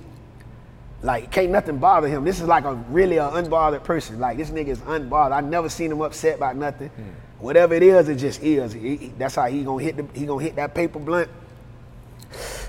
[1.02, 2.24] like can't nothing bother him.
[2.24, 4.18] This is like a really a unbothered person.
[4.18, 5.32] Like this nigga is unbothered.
[5.32, 6.88] I never seen him upset about nothing.
[6.88, 7.02] Hmm.
[7.38, 8.72] Whatever it is, it just is.
[8.72, 11.30] He- that's how he gonna hit the he gonna hit that paper blunt.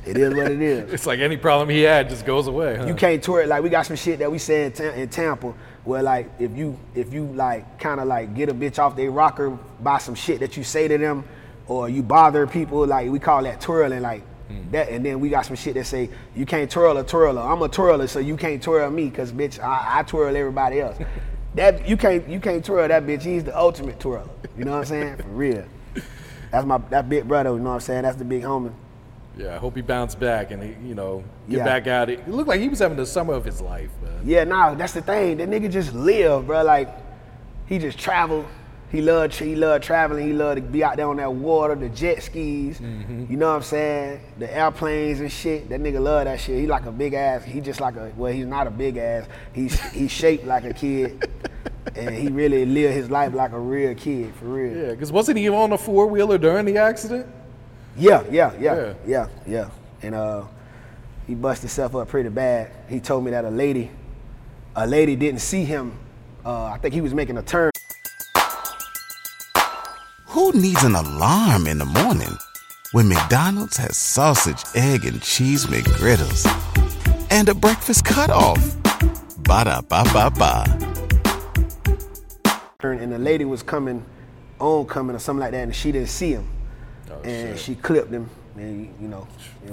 [0.05, 0.93] It is what it is.
[0.93, 2.77] It's like any problem he had just goes away.
[2.77, 2.85] Huh?
[2.85, 5.53] You can't tour it like we got some shit that we say in, in Tampa
[5.83, 9.11] where like if you if you like kind of like get a bitch off their
[9.11, 9.49] rocker
[9.81, 11.23] by some shit that you say to them
[11.67, 14.71] or you bother people like we call that twirling like hmm.
[14.71, 17.41] That and then we got some shit that say you can't twirl a twirler.
[17.41, 20.97] I'm a twirler, so you can't twirl me, cause bitch, I, I twirl everybody else.
[21.55, 23.23] that you can't you can't twirl that bitch.
[23.23, 24.29] He's the ultimate twirler.
[24.57, 25.17] You know what I'm saying?
[25.17, 25.65] For real.
[26.51, 27.51] That's my that big brother.
[27.51, 28.03] You know what I'm saying?
[28.03, 28.73] That's the big homie.
[29.39, 31.63] Yeah, I hope he bounced back and he, you know, get Yeah.
[31.63, 32.09] back out.
[32.09, 34.11] It looked like he was having the summer of his life, man.
[34.25, 35.37] Yeah, nah, that's the thing.
[35.37, 36.63] That nigga just live, bro.
[36.63, 36.89] Like
[37.67, 38.45] he just traveled.
[38.91, 40.27] He loved he loved traveling.
[40.27, 42.79] He loved to be out there on that water, the jet skis.
[42.79, 43.27] Mm-hmm.
[43.29, 44.19] You know what I'm saying?
[44.39, 45.69] The airplanes and shit.
[45.69, 46.59] That nigga love that shit.
[46.59, 47.45] He like a big ass.
[47.45, 49.25] He just like a well, he's not a big ass.
[49.53, 51.29] He's he's shaped like a kid,
[51.95, 54.75] and he really lived his life like a real kid for real.
[54.75, 57.27] Yeah, because wasn't he on a four wheeler during the accident?
[57.99, 58.93] Yeah, yeah, yeah, Yeah.
[59.05, 59.69] yeah, yeah.
[60.01, 60.45] And uh,
[61.27, 62.71] he busted himself up pretty bad.
[62.87, 63.91] He told me that a lady,
[64.75, 65.91] a lady didn't see him.
[66.45, 67.71] Uh, I think he was making a turn.
[70.27, 72.37] Who needs an alarm in the morning
[72.93, 76.45] when McDonald's has sausage, egg, and cheese McGriddles
[77.29, 78.57] and a breakfast cutoff?
[79.43, 80.63] Ba da ba ba ba.
[82.81, 84.05] and the lady was coming
[84.59, 86.47] on coming or something like that, and she didn't see him,
[87.23, 89.27] and she clipped him, and you know,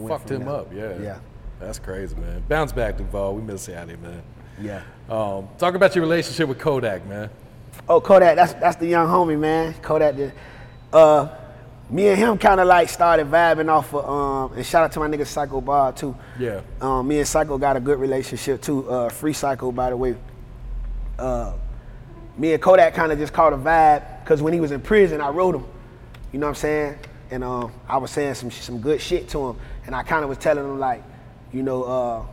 [0.08, 0.54] Fucked him there.
[0.54, 0.98] up, yeah.
[1.00, 1.18] yeah,
[1.60, 2.42] That's crazy, man.
[2.48, 3.34] Bounce back, Duval.
[3.34, 4.22] We miss you out here, man.
[4.60, 4.82] yeah.
[5.08, 7.30] Um, talk about your relationship with Kodak, man.
[7.88, 9.74] Oh, Kodak, that's that's the young homie, man.
[9.82, 10.32] Kodak, the,
[10.92, 11.28] uh,
[11.88, 14.98] me and him kind of like started vibing off of, um, and shout out to
[14.98, 16.16] my nigga Psycho Bar too.
[16.38, 16.62] Yeah.
[16.80, 18.90] Um, me and Psycho got a good relationship too.
[18.90, 20.16] Uh, free Psycho, by the way.
[21.18, 21.52] Uh,
[22.36, 25.20] me and Kodak kind of just caught a vibe because when he was in prison,
[25.20, 25.64] I wrote him.
[26.32, 26.98] You know what I'm saying?
[27.30, 30.28] And um, I was saying some some good shit to him, and I kind of
[30.28, 31.02] was telling him like,
[31.52, 32.26] you know, uh,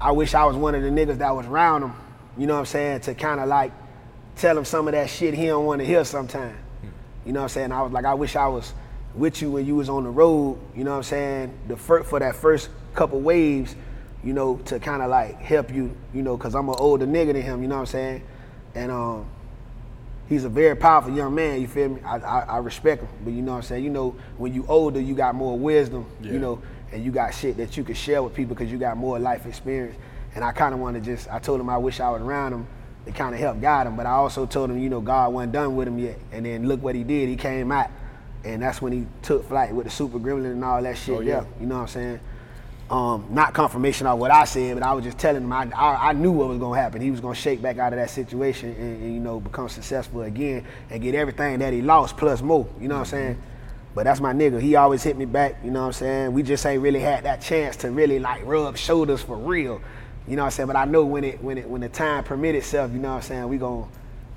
[0.00, 1.92] I wish I was one of the niggas that was around him.
[2.36, 3.00] You know what I'm saying?
[3.02, 3.72] To kind of like
[4.36, 6.56] tell him some of that shit he don't want to hear sometime.
[7.24, 7.72] You know what I'm saying?
[7.72, 8.72] I was like, I wish I was
[9.14, 10.58] with you when you was on the road.
[10.74, 11.58] You know what I'm saying?
[11.68, 13.76] The fir- for that first couple waves,
[14.24, 15.94] you know, to kind of like help you.
[16.14, 17.62] You know, cause I'm an older nigga than him.
[17.62, 18.22] You know what I'm saying?
[18.74, 19.26] And um,
[20.28, 21.60] he's a very powerful young man.
[21.60, 22.00] You feel me?
[22.02, 23.84] I, I, I respect him, but you know what I'm saying.
[23.84, 26.06] You know, when you older, you got more wisdom.
[26.20, 26.32] Yeah.
[26.32, 28.96] You know, and you got shit that you can share with people because you got
[28.96, 29.96] more life experience.
[30.34, 32.52] And I kind of want to just, I told him I wish I was around
[32.52, 32.66] him
[33.06, 35.52] to kind of help guide him, but I also told him, you know, God wasn't
[35.52, 36.18] done with him yet.
[36.30, 37.28] And then look what he did.
[37.28, 37.90] He came out,
[38.44, 41.16] and that's when he took flight with the super gremlin and all that shit.
[41.16, 41.40] Oh, yeah.
[41.40, 42.20] yeah, you know what I'm saying.
[42.92, 46.10] Um, not confirmation of what I said, but I was just telling him I, I,
[46.10, 47.00] I knew what was gonna happen.
[47.00, 50.20] He was gonna shake back out of that situation and, and, you know become successful
[50.20, 52.68] again and get everything that he lost plus more.
[52.78, 53.42] You know what I'm saying?
[53.94, 54.60] But that's my nigga.
[54.60, 55.56] He always hit me back.
[55.64, 56.32] You know what I'm saying?
[56.34, 59.80] We just ain't really had that chance to really like rub shoulders for real.
[60.28, 60.66] You know what I'm saying?
[60.66, 63.16] But I know when it when it when the time permit itself, you know what
[63.16, 63.48] I'm saying?
[63.48, 63.88] We gon'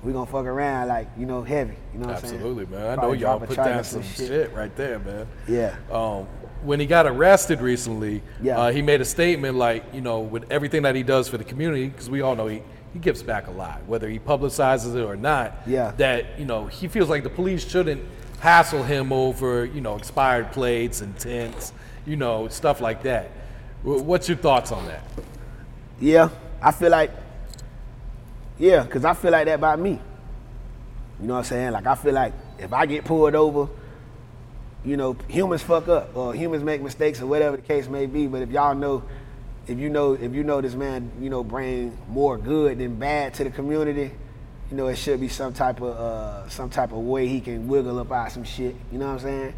[0.02, 1.74] we gonna fuck around like you know heavy.
[1.92, 2.34] You know what I'm saying?
[2.36, 2.98] Absolutely, man.
[2.98, 4.50] I know y'all put down some some shit.
[4.54, 5.26] right there, man.
[5.46, 5.76] Yeah.
[5.92, 6.26] Um,
[6.66, 8.58] when he got arrested recently, Yeah.
[8.58, 11.44] uh, he made a statement like, you know, with everything that he does for the
[11.44, 12.60] community, because we all know he,
[12.92, 15.62] he gives back a lot, whether he publicizes it or not.
[15.66, 15.92] Yeah.
[15.96, 18.02] That, you know, he feels like the police shouldn't
[18.40, 21.72] hassle him over, you know, expired plates and tents,
[22.04, 23.30] you know, stuff like that.
[23.82, 25.04] What's your thoughts on that?
[26.00, 27.10] Yeah, I feel like,
[28.58, 30.00] yeah, because I feel like that about me.
[31.20, 31.72] You know what I'm saying?
[31.72, 33.68] Like, I feel like if I get pulled over,
[34.86, 38.28] you know, humans fuck up or humans make mistakes or whatever the case may be.
[38.28, 39.02] But if y'all know,
[39.66, 43.34] if you know, if you know this man, you know, bring more good than bad
[43.34, 44.12] to the community,
[44.70, 47.66] you know, it should be some type of uh, some type of way he can
[47.66, 48.76] wiggle up out some shit.
[48.92, 49.54] You know what I'm saying?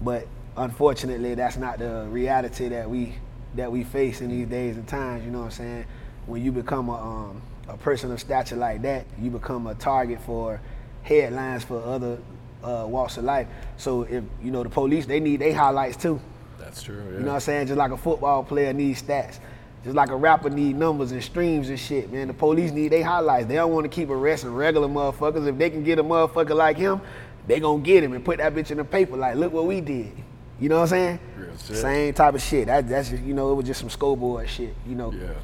[0.00, 3.14] But unfortunately, that's not the reality that we
[3.56, 5.24] that we face in these days and times.
[5.24, 5.84] You know what I'm saying?
[6.26, 10.20] When you become a um, a person of stature like that, you become a target
[10.20, 10.60] for
[11.02, 12.18] headlines for other
[12.62, 13.46] uh, walks of life.
[13.76, 16.20] So if you know the police, they need their highlights too.
[16.58, 16.96] That's true.
[16.96, 17.66] You know what I'm saying?
[17.66, 19.38] Just like a football player needs stats.
[19.84, 22.28] Just like a rapper need numbers and streams and shit, man.
[22.28, 23.46] The police need their highlights.
[23.46, 25.46] They don't want to keep arresting regular motherfuckers.
[25.46, 27.00] If they can get a motherfucker like him,
[27.48, 29.16] they gonna get him and put that bitch in the paper.
[29.16, 30.12] Like, look what we did.
[30.60, 31.20] You know what I'm saying?
[31.36, 31.76] Real shit.
[31.76, 32.66] Same type of shit.
[32.68, 34.74] That, that's just, you know, it was just some scoreboard shit.
[34.86, 35.12] You know.
[35.12, 35.34] Yeah.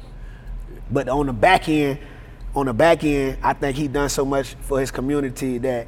[0.89, 1.99] But on the back end,
[2.55, 5.87] on the back end, I think he done so much for his community that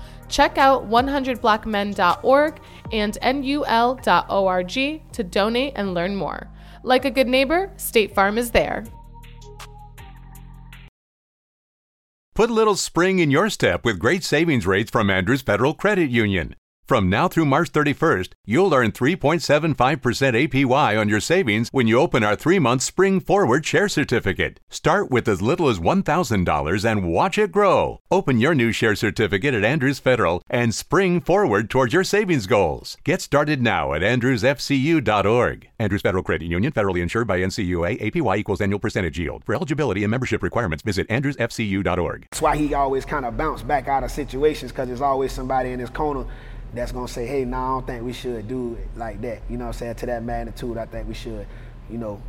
[0.31, 2.61] Check out 100blackmen.org
[2.91, 4.71] and nul.org
[5.13, 6.49] to donate and learn more.
[6.83, 8.85] Like a good neighbor, State Farm is there.
[12.33, 16.09] Put a little spring in your step with great savings rates from Andrews Federal Credit
[16.09, 16.55] Union.
[16.91, 22.21] From now through March 31st, you'll earn 3.75% APY on your savings when you open
[22.21, 24.59] our three month Spring Forward Share Certificate.
[24.69, 28.01] Start with as little as $1,000 and watch it grow.
[28.11, 32.97] Open your new share certificate at Andrews Federal and spring forward towards your savings goals.
[33.05, 35.69] Get started now at andrewsfcu.org.
[35.79, 39.45] Andrews Federal Credit Union, federally insured by NCUA, APY equals annual percentage yield.
[39.45, 42.27] For eligibility and membership requirements, visit andrewsfcu.org.
[42.31, 45.69] That's why he always kind of bounced back out of situations because there's always somebody
[45.71, 46.25] in his corner
[46.73, 49.41] that's gonna say, hey, no, nah, I don't think we should do it like that.
[49.49, 49.95] You know what I'm saying?
[49.95, 51.45] To that magnitude, I think we should,
[51.89, 52.21] you know,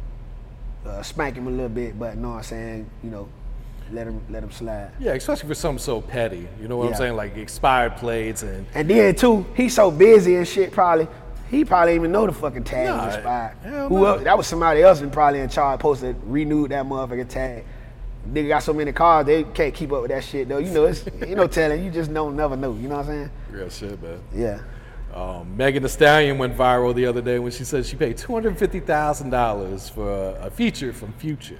[0.86, 3.28] uh, spank him a little bit, but know what I'm saying, you know,
[3.92, 4.90] let him let him slide.
[4.98, 6.48] Yeah, especially for something so petty.
[6.60, 6.90] You know what Yeah.
[6.90, 7.16] I'm saying?
[7.16, 10.72] Like expired plates and And then too, he's so busy and shit.
[10.72, 11.06] Probably
[11.50, 13.56] he probably didn't even know the fucking tag Nah, was expired.
[13.62, 14.04] Who no.
[14.06, 14.22] else?
[14.24, 15.80] That was somebody else and probably in charge.
[15.80, 17.64] Posted renewed that motherfucking tag.
[18.30, 20.58] Nigga got so many cars they can't keep up with that shit though.
[20.58, 22.72] You know it's you know telling you just don't never know.
[22.74, 23.30] You know what I'm saying?
[23.50, 24.20] real shit, man.
[24.34, 24.60] Yeah.
[25.14, 28.32] Um, Megan Thee Stallion went viral the other day when she said she paid two
[28.32, 31.58] hundred fifty thousand dollars for a, a feature from Future.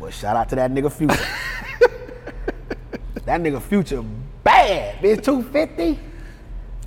[0.00, 1.14] Well, shout out to that nigga Future.
[3.26, 4.02] that nigga Future
[4.42, 4.96] bad.
[4.96, 5.98] Bitch, two fifty.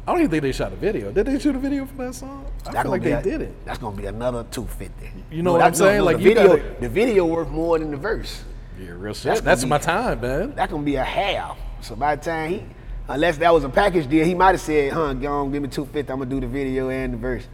[0.06, 1.12] I don't even think they shot a video.
[1.12, 2.46] Did they shoot a video for that song?
[2.66, 3.66] I feel like they did it.
[3.66, 5.12] That's gonna be another two fifty.
[5.32, 6.02] You know what I'm saying?
[6.04, 8.44] Like, the video, gotta- the video worth more than the verse.
[8.80, 9.24] Yeah, real shit.
[9.26, 10.56] That's That's, my time, man.
[10.56, 11.58] That gonna be a half.
[11.82, 12.64] So by the time he,
[13.08, 15.70] unless that was a package deal, he might have said, "Huh, go on, give me
[15.70, 16.12] two fifty.
[16.12, 17.48] I'm gonna do the video and the verse."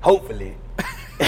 [0.00, 0.56] Hopefully.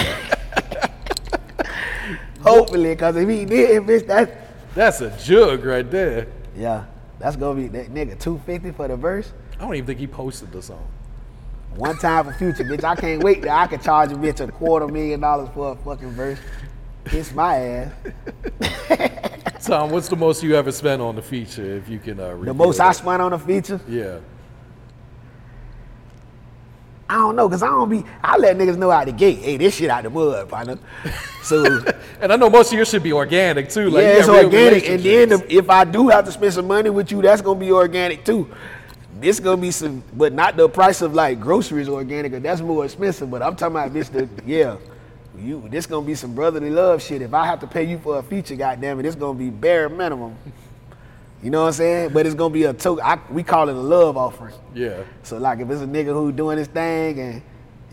[2.41, 4.31] Hopefully, cause if he did, bitch, that's
[4.73, 6.27] That's a jug right there.
[6.55, 6.85] yeah,
[7.19, 9.33] that's gonna be that nigga two fifty for the verse.
[9.59, 10.87] I don't even think he posted the song.
[11.75, 12.83] One time for future, bitch.
[12.83, 15.75] I can't wait that I could charge a bitch a quarter million dollars for a
[15.75, 16.39] fucking verse.
[17.09, 17.91] Kiss my ass.
[19.65, 21.77] Tom, what's the most you ever spent on the feature?
[21.77, 24.19] If you can uh, The most I spent on a feature, Yeah.
[27.11, 28.05] I don't know, cause I don't be.
[28.23, 29.39] I let niggas know out the gate.
[29.39, 30.77] Hey, this shit out the mud, partner.
[31.41, 31.81] So
[32.21, 33.89] And I know most of yours should be organic too.
[33.89, 34.87] Like, yeah, it's it's organic.
[34.87, 37.59] And then the, if I do have to spend some money with you, that's gonna
[37.59, 38.47] be organic too.
[39.19, 42.31] This gonna be some, but not the price of like groceries organic.
[42.43, 43.31] That's more expensive.
[43.31, 44.09] But I'm talking about this.
[44.09, 44.77] The yeah,
[45.37, 45.63] you.
[45.69, 47.21] This gonna be some brotherly love shit.
[47.21, 49.89] If I have to pay you for a feature, goddamn it, it's gonna be bare
[49.89, 50.35] minimum.
[51.41, 52.09] You know what I'm saying?
[52.13, 53.03] But it's gonna be a token.
[53.05, 54.53] I, we call it a love offering.
[54.73, 55.03] yeah.
[55.23, 57.41] So like, if it's a nigga who doing his thing and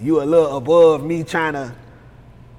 [0.00, 1.72] you a little above me trying to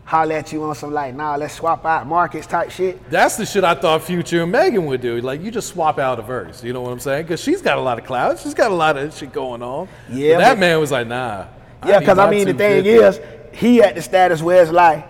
[0.05, 3.09] holler at you on some like, nah, let's swap out markets type shit.
[3.09, 5.19] That's the shit I thought Future and Megan would do.
[5.19, 6.63] Like, you just swap out a verse.
[6.63, 7.23] You know what I'm saying?
[7.23, 8.39] Because she's got a lot of clout.
[8.39, 9.89] She's got a lot of shit going on.
[10.09, 11.47] Yeah, But that but- man was like, nah.
[11.86, 12.89] Yeah, because I mean the thing 250.
[12.89, 15.08] is, he at the status where it's like,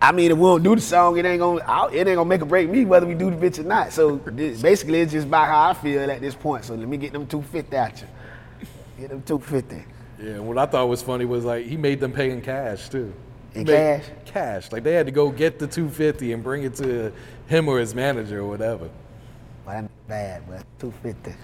[0.00, 2.24] I mean, if we don't do the song, it ain't gonna, I- it ain't gonna
[2.24, 3.92] make or break me whether we do the bitch or not.
[3.92, 6.64] So this, basically, it's just about how I feel at this point.
[6.64, 8.06] So let me get them two fifty at you.
[8.98, 9.84] Get them two fifty.
[10.18, 12.88] Yeah, and what I thought was funny was like he made them pay in cash
[12.88, 13.12] too.
[13.54, 14.04] In cash?
[14.24, 14.72] Cash.
[14.72, 17.12] Like they had to go get the 250 and bring it to
[17.48, 18.88] him or his manager or whatever.
[19.66, 21.34] Well, that bad, but two fifty.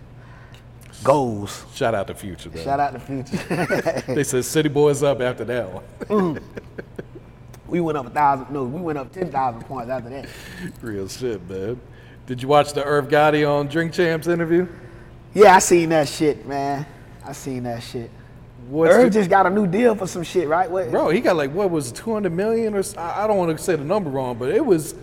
[1.04, 1.64] Goals.
[1.74, 2.62] Shout out to Future, though.
[2.62, 4.02] Shout out to Future.
[4.14, 5.68] They said City Boys up after that
[6.08, 6.40] one.
[7.68, 8.52] we went up a thousand.
[8.52, 10.28] No, we went up ten thousand points after that.
[10.80, 11.80] Real shit, man.
[12.26, 14.66] Did you watch the Irv Gotti on Drink Champs interview?
[15.34, 16.86] Yeah, I seen that shit, man.
[17.24, 18.10] I seen that shit.
[18.68, 20.68] What's Irv the- just got a new deal for some shit, right?
[20.68, 23.76] What, Bro, he got like what was 200 million or I don't want to say
[23.76, 24.94] the number wrong, but it was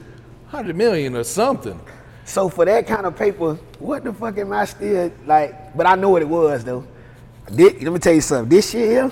[0.49, 1.79] 100 million or something.
[2.25, 5.75] So for that kind of paper, what the fuck am I still like?
[5.75, 6.85] But I know what it was though.
[7.49, 8.49] Let me tell you something.
[8.49, 9.11] This shit here,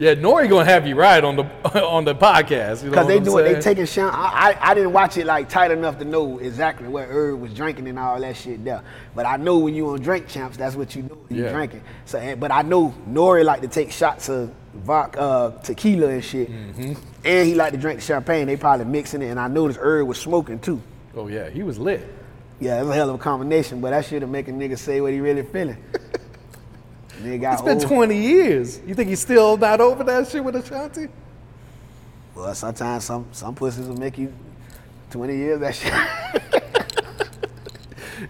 [0.00, 1.42] Yeah, Nori gonna have you right on the
[1.84, 2.84] on the podcast.
[2.84, 4.14] You know because what they I'm do it, they taking shots.
[4.16, 7.52] I, I I didn't watch it like tight enough to know exactly what Irv was
[7.52, 8.84] drinking and all that shit there.
[9.16, 11.18] But I know when you on drink champs, that's what you do.
[11.30, 11.52] You Yeah.
[11.52, 11.82] drinking.
[12.04, 16.24] So, and- but I know Nori like to take shots of vodka, uh, tequila and
[16.24, 16.92] shit, Mm-hmm.
[17.24, 18.46] and he like to drink the champagne.
[18.46, 20.80] They probably mixing it, and I noticed Irv was smoking too.
[21.14, 22.06] Oh yeah, he was lit.
[22.60, 25.12] Yeah, it's a hell of a combination, but that shit'll make a nigga say what
[25.12, 25.76] he really feeling.
[27.22, 27.86] nigga It's been old.
[27.86, 28.80] 20 years.
[28.86, 31.08] You think he's still not over that shit with Ashanti?
[32.34, 34.32] Well, sometimes some some pussies will make you
[35.10, 35.92] 20 years that shit.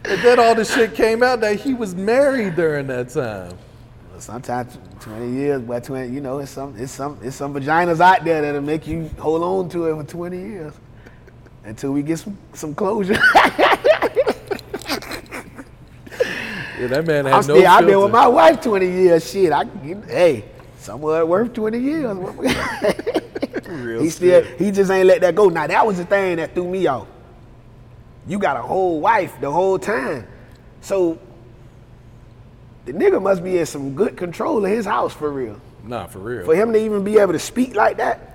[0.05, 3.57] And then all the shit came out that he was married during that time.
[4.11, 8.01] Well, sometimes 20 years, but 20, you know, it's some it's some it's some vaginas
[8.01, 10.75] out there that'll make you hold on to it for 20 years
[11.69, 13.19] until we get some some closure.
[16.81, 19.29] Yeah, that man had I'm no still, I've been with my wife 20 years.
[19.29, 20.45] Shit, I can- hey,
[20.79, 22.17] somewhere worth 20 years.
[23.69, 24.59] Real he still shit.
[24.61, 25.49] he just ain't let that go.
[25.49, 27.09] Now that was the thing that threw me off.
[28.29, 30.25] you got a whole wife the whole time.
[30.81, 31.19] So
[32.85, 35.61] the nigga must be in some good control of his house for real.
[35.83, 36.45] Nah, for real.
[36.45, 38.28] For him to even be able to speak like that.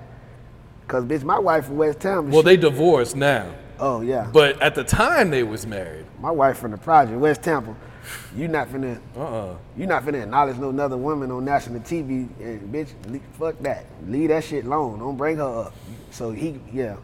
[0.94, 2.30] Cause bitch, my wife from West Town.
[2.30, 3.52] well, they divorced now.
[3.80, 4.30] Oh yeah.
[4.32, 6.06] But at the time they was married.
[6.20, 7.76] My wife from the project, West Tampa.
[8.36, 9.02] You not finna.
[9.18, 9.58] Uh-uh.
[9.76, 12.30] You not finna acknowledge no another woman on national TV.
[12.40, 12.90] And bitch,
[13.40, 13.88] fuck that.
[14.08, 15.00] Leave that shit alone.
[15.00, 15.74] Don't bring her up.
[16.12, 16.98] So he, yeah,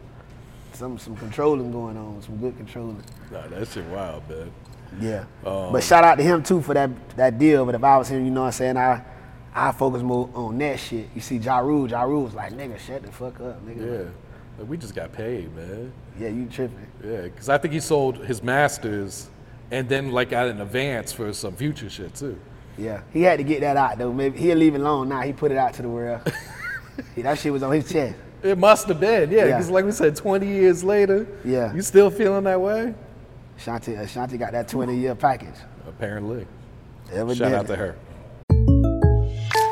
[0.72, 2.22] some some controlling going on.
[2.22, 3.02] Some good controlling.
[3.32, 4.52] Nah, that shit wild, man.
[5.00, 5.24] Yeah.
[5.44, 7.66] Um, but shout out to him too for that that deal.
[7.66, 9.02] But if I was him, you know what I'm saying, I
[9.54, 11.08] I focus more on that shit.
[11.14, 14.04] You see, Ja Rule, Ja Rule was like, nigga, shut the fuck up, nigga.
[14.04, 14.10] Yeah.
[14.58, 15.92] Like, we just got paid, man.
[16.18, 16.86] Yeah, you tripping.
[17.04, 19.28] Yeah, because I think he sold his masters
[19.70, 22.38] and then like got an advance for some future shit too.
[22.78, 24.12] Yeah, he had to get that out though.
[24.12, 25.20] Maybe he'll leave it alone now.
[25.22, 26.20] He put it out to the world.
[27.16, 28.14] Yeah, that shit was on his chest.
[28.42, 29.38] It must have been, yeah.
[29.38, 29.44] Yeah.
[29.46, 31.72] Because like we said, 20 years later, Yeah.
[31.72, 32.94] you still feeling that way?
[33.58, 35.54] Shanti, uh, Shanti got that 20 year package.
[35.88, 36.46] Apparently.
[37.10, 37.36] Evidently.
[37.36, 37.96] Shout out to her.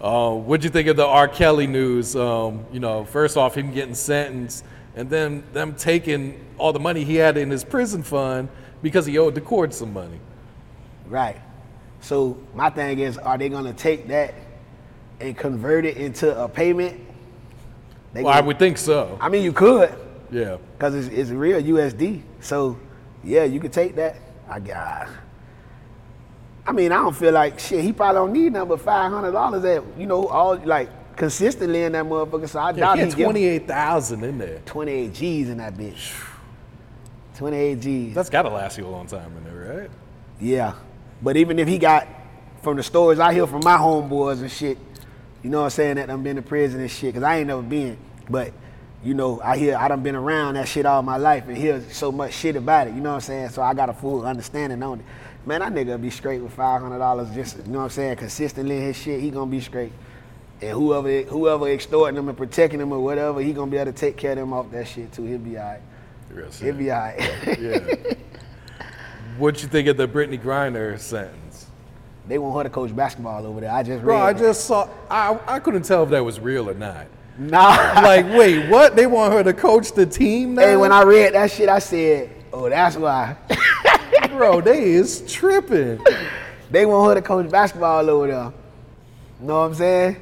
[0.00, 1.28] Uh, what'd you think of the R.
[1.28, 2.16] Kelly news?
[2.16, 4.64] Um, you know, first off, him getting sentenced,
[4.96, 8.48] and then them taking all the money he had in his prison fund
[8.82, 10.18] because he owed the court some money.
[11.06, 11.40] Right.
[12.00, 14.32] So my thing is, are they gonna take that
[15.20, 16.98] and convert it into a payment?
[18.14, 19.18] They Well, I would think so.
[19.20, 19.94] I mean, you could,
[20.30, 20.56] Yeah.
[20.78, 22.22] cause it's, it's real USD.
[22.40, 22.78] So
[23.22, 24.16] yeah, you could take that.
[24.48, 25.08] I got.
[26.66, 27.82] I mean, I don't feel like shit.
[27.82, 29.62] He probably don't need nothing but five hundred dollars.
[29.62, 32.48] That you know, all like consistently in that motherfucker.
[32.48, 34.60] So I Yeah, doubt he he had 28,000 in there.
[34.66, 36.12] 28 G's in that bitch.
[37.36, 38.14] 28 G's.
[38.14, 39.90] That's got to last you a long time in there, right?
[40.40, 40.74] Yeah.
[41.22, 42.08] But even if he got
[42.62, 44.78] from the stories I hear from my homeboys and shit,
[45.42, 47.48] you know what I'm saying, that done been to prison and shit, because I ain't
[47.48, 47.96] never been.
[48.28, 48.52] But,
[49.02, 51.82] you know, I hear I done been around that shit all my life and hear
[51.90, 53.48] so much shit about it, you know what I'm saying?
[53.50, 55.06] So I got a full understanding on it.
[55.46, 58.16] Man, that nigga be straight with five hundred dollars just you know what I'm saying,
[58.16, 59.92] consistently in his shit, he gonna be straight.
[60.60, 63.98] And whoever whoever extorting him and protecting him or whatever, he gonna be able to
[63.98, 65.24] take care of them off that shit too.
[65.24, 65.80] He'll be alright.
[66.60, 67.18] He'll be alright.
[67.58, 68.14] Yeah.
[69.38, 71.66] What'd you think of the Brittney Griner sentence?
[72.28, 73.72] They want her to coach basketball over there.
[73.72, 74.04] I just read.
[74.04, 74.38] Bro, I that.
[74.38, 74.88] just saw.
[75.10, 77.06] I I couldn't tell if that was real or not.
[77.38, 77.68] Nah.
[78.02, 78.94] like, wait, what?
[78.94, 80.62] They want her to coach the team now?
[80.62, 83.36] Hey, when I read that shit, I said, "Oh, that's why."
[84.40, 86.02] Bro, they is tripping.
[86.70, 88.52] they want her to coach basketball over there.
[89.38, 90.16] Know what I'm saying?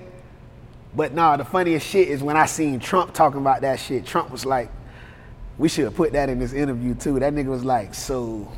[0.92, 4.04] But nah, the funniest shit is when I seen Trump talking about that shit.
[4.04, 4.72] Trump was like,
[5.56, 8.50] "We should have put that in this interview too." That nigga was like, "So."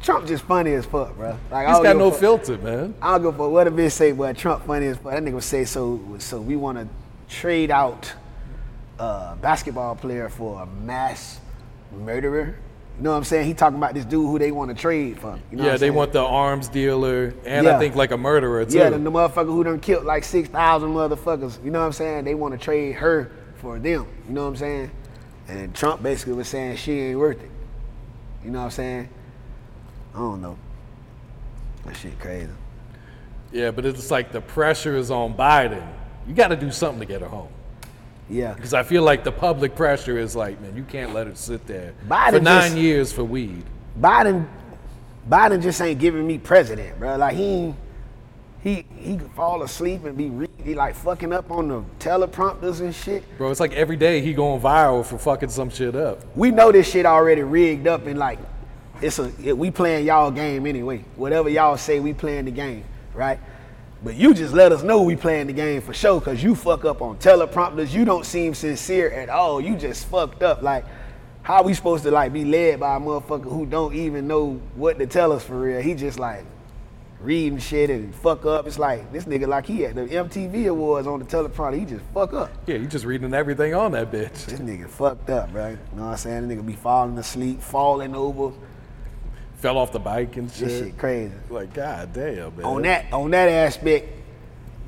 [0.00, 1.36] Trump just funny as fuck, bro.
[1.50, 2.20] Like I He's got no fuck.
[2.20, 2.94] filter, man.
[3.02, 5.12] I don't give a fuck what a bitch say, but Trump funny as fuck.
[5.12, 6.88] That nigga would say, so so we want to
[7.28, 8.10] trade out
[8.98, 11.40] a basketball player for a mass
[11.92, 12.56] murderer.
[12.98, 13.46] You know what I'm saying?
[13.46, 15.38] He talking about this dude who they want to trade for.
[15.52, 15.94] You know yeah, they saying?
[15.94, 18.76] want the arms dealer and I think like a murderer too.
[18.76, 21.64] Yeah, the, the motherfucker who done killed like 6,000 motherfuckers.
[21.64, 22.24] You know what I'm saying?
[22.24, 24.08] They want to trade her for them.
[24.26, 24.90] You know what I'm saying?
[25.46, 27.50] And Trump basically was saying she ain't worth it.
[28.44, 29.08] You know what I'm saying?
[30.14, 30.58] I don't know.
[31.84, 32.50] That shit crazy.
[33.52, 35.86] Yeah, but it's like the pressure is on Biden.
[36.26, 37.48] You got to do something to get her home.
[38.30, 38.52] Yeah.
[38.54, 41.66] Because I feel like the public pressure is like, man, you can't let it sit
[41.66, 43.64] there Biden for nine just- years for weed.
[44.00, 44.46] Biden,
[45.28, 47.16] Biden just ain't giving me president, bro.
[47.16, 47.74] Like he,
[48.62, 52.80] he, he could fall asleep and be re- he like fucking up on the teleprompters
[52.80, 53.24] and shit.
[53.38, 56.20] Bro, it's like every day he going viral for fucking some shit up.
[56.36, 58.38] We know this shit already rigged up and like,
[59.00, 61.04] it's a we playing y'all game anyway.
[61.16, 63.38] Whatever y'all say, we playing the game, right?
[64.02, 66.84] But you just let us know we playing the game for sure, cause you fuck
[66.84, 67.92] up on teleprompters.
[67.92, 69.60] You don't seem sincere at all.
[69.60, 70.62] You just fucked up.
[70.62, 70.84] Like,
[71.42, 74.98] how we supposed to like be led by a motherfucker who don't even know what
[74.98, 75.80] to tell us for real?
[75.80, 76.44] He just like
[77.20, 78.66] reading shit and fuck up.
[78.66, 81.78] It's like this nigga like he at the MTV awards on the teleprompter.
[81.78, 82.50] He just fuck up.
[82.66, 84.46] Yeah, you just reading everything on that bitch.
[84.46, 85.70] This nigga fucked up, bro.
[85.70, 86.46] You know what I'm saying?
[86.46, 88.54] This nigga be falling asleep, falling over.
[89.58, 90.68] Fell off the bike and shit.
[90.68, 91.32] This shit crazy.
[91.50, 92.64] Like, god damn, man.
[92.64, 94.08] on that on that aspect,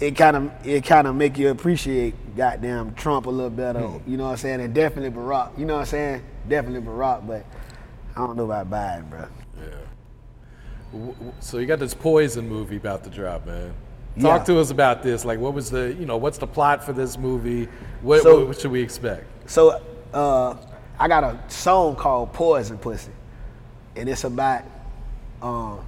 [0.01, 3.81] it kind of it kind of make you appreciate goddamn Trump a little better.
[3.81, 4.11] Hmm.
[4.11, 4.61] You know what I'm saying?
[4.61, 5.59] And definitely Barack.
[5.59, 6.23] You know what I'm saying?
[6.49, 7.27] Definitely Barack.
[7.27, 7.45] But
[8.17, 9.27] I don't know about Biden, bro.
[10.93, 13.73] W- So you got this Poison movie about to drop, man.
[14.21, 14.45] Talk Yeah.
[14.55, 15.25] to us about this.
[15.25, 17.69] Like, what was the, you know, what's the plot for this movie?
[18.03, 19.25] What, So- what should we expect?
[19.51, 19.81] So
[20.13, 20.55] uh,
[20.99, 23.11] I got a song called Poison Pussy.
[23.97, 24.63] And it's about
[25.43, 25.81] um,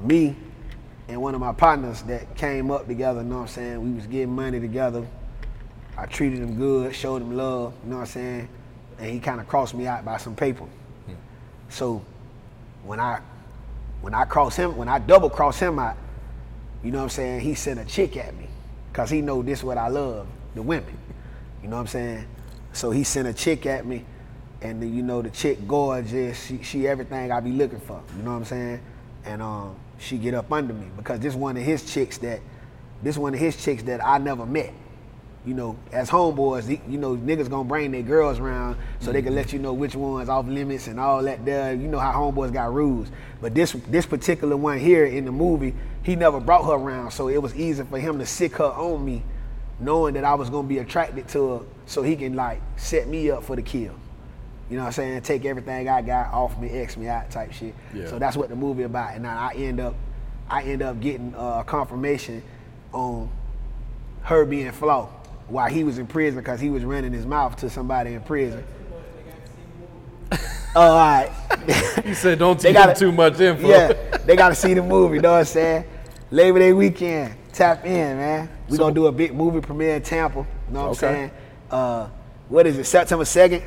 [0.00, 0.36] me
[1.08, 3.82] and one of my partners that came up together, you know what I'm saying?
[3.82, 5.06] We was getting money together.
[5.96, 8.48] I treated him good, showed him love, you know what I'm saying?
[8.98, 10.64] And he kind of crossed me out by some paper.
[11.68, 12.02] So
[12.84, 13.20] when I
[14.00, 15.96] when I cross him, when I double cross him out,
[16.84, 18.46] you know what I'm saying, he sent a chick at me.
[18.92, 20.96] Cause he know this what I love, the women.
[21.62, 22.26] You know what I'm saying?
[22.72, 24.04] So he sent a chick at me,
[24.60, 26.46] and the, you know the chick gorgeous.
[26.46, 28.02] She, she everything I be looking for.
[28.16, 28.80] You know what I'm saying?
[29.24, 32.40] And um, she get up under me because this one of his chicks that,
[33.02, 34.72] this one of his chicks that I never met.
[35.46, 39.34] You know, as homeboys, you know niggas gonna bring their girls around so they can
[39.34, 41.44] let you know which ones off limits and all that.
[41.44, 43.08] There, you know how homeboys got rules.
[43.40, 47.28] But this this particular one here in the movie, he never brought her around, so
[47.28, 49.22] it was easy for him to sick her on me
[49.80, 53.30] knowing that I was gonna be attracted to her, so he can like set me
[53.30, 53.94] up for the kill.
[54.70, 55.22] You know what I'm saying?
[55.22, 57.74] Take everything I got off me, X me out type shit.
[57.94, 58.06] Yeah.
[58.08, 59.14] So that's what the movie about.
[59.14, 59.94] And now I end up,
[60.48, 62.42] I end up getting uh, confirmation
[62.92, 63.30] on
[64.22, 65.08] her being Flo
[65.48, 68.64] while he was in prison because he was running his mouth to somebody in prison.
[70.76, 72.04] Oh, all right.
[72.04, 73.92] you said, "Don't take too much info." Yeah,
[74.26, 75.16] they got to see the movie.
[75.16, 75.84] You know what I'm saying?
[76.30, 78.48] Labor Day weekend, tap in, man.
[78.68, 80.40] We So- gonna do a big movie premiere in Tampa.
[80.40, 81.30] You know what I'm saying?
[81.70, 82.08] Uh,
[82.50, 82.84] what is it?
[82.84, 83.62] September second.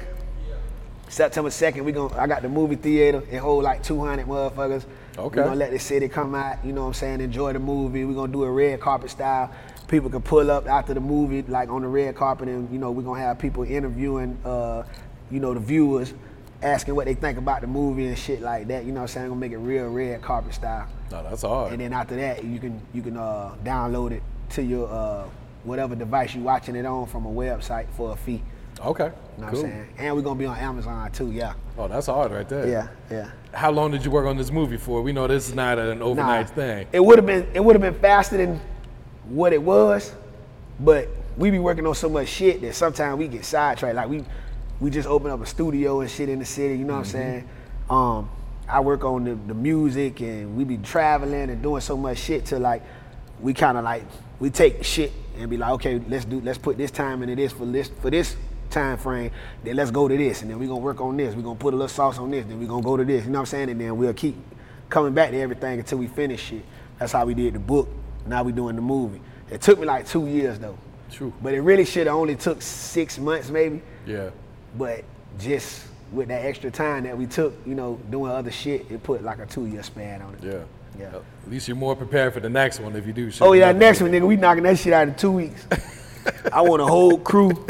[1.11, 2.17] September second, we gonna.
[2.17, 3.21] I got the movie theater.
[3.29, 4.85] It hold like 200 motherfuckers.
[5.17, 5.41] Okay.
[5.41, 6.63] We're gonna let the city come out.
[6.63, 7.19] You know what I'm saying?
[7.19, 8.05] Enjoy the movie.
[8.05, 9.51] We're gonna do a red carpet style.
[9.89, 12.91] People can pull up after the movie, like on the red carpet, and you know
[12.91, 14.83] we're gonna have people interviewing, uh,
[15.29, 16.13] you know, the viewers,
[16.61, 18.85] asking what they think about the movie and shit like that.
[18.85, 19.27] You know what I'm saying?
[19.27, 20.87] Gonna make it real red carpet style.
[21.11, 21.73] No, that's hard.
[21.73, 25.25] And then after that, you can you can uh, download it to your uh,
[25.65, 28.41] whatever device you're watching it on from a website for a fee.
[28.83, 29.11] Okay.
[29.37, 29.61] You know cool.
[29.61, 29.87] what I'm saying?
[29.97, 31.31] And we're gonna be on Amazon too.
[31.31, 31.53] Yeah.
[31.77, 32.67] Oh, that's hard right there.
[32.67, 33.31] Yeah, yeah.
[33.53, 35.01] How long did you work on this movie for?
[35.01, 36.87] We know this is not an overnight Nah, thing.
[36.91, 38.59] It would have been it would have been faster than
[39.25, 40.13] what it was,
[40.79, 43.95] but we be working on so much shit that sometimes we get sidetracked.
[43.95, 44.23] Like we
[44.79, 46.75] we just open up a studio and shit in the city.
[46.77, 47.49] You know what I'm saying?
[47.89, 48.29] Um,
[48.67, 52.45] I work on the, the music and we be traveling and doing so much shit
[52.47, 52.81] to like
[53.39, 54.03] we kind of like
[54.39, 57.51] we take shit and be like, okay, let's do let's put this time into this
[57.51, 58.35] for this for this
[58.71, 59.31] time frame.
[59.63, 61.35] Then let's go to this and then we're gonna work on this.
[61.35, 62.45] we're gonna put a little sauce on this.
[62.45, 63.25] Then we're gonna go to this.
[63.25, 63.69] You know what I'm saying?
[63.69, 64.35] And then we'll keep
[64.89, 66.63] coming back to everything until we finish it.
[66.97, 67.89] That's how we did the book.
[68.25, 69.21] Now we doing the movie.
[69.49, 70.77] It took me like two years though.
[71.11, 71.33] True.
[71.41, 73.81] But it really should have only took six months maybe.
[74.05, 74.29] Yeah.
[74.77, 75.03] But
[75.39, 79.23] just with that extra time that we took, you know, doing other shit, it put
[79.23, 80.43] like a two year span on it.
[80.43, 80.63] Yeah.
[80.99, 81.15] Yeah.
[81.15, 83.41] At least you're more prepared for the next one if you do shit.
[83.41, 84.11] Oh yeah, next one.
[84.11, 85.65] one, nigga, we knocking that shit out in two weeks.
[86.53, 87.49] I want a whole crew,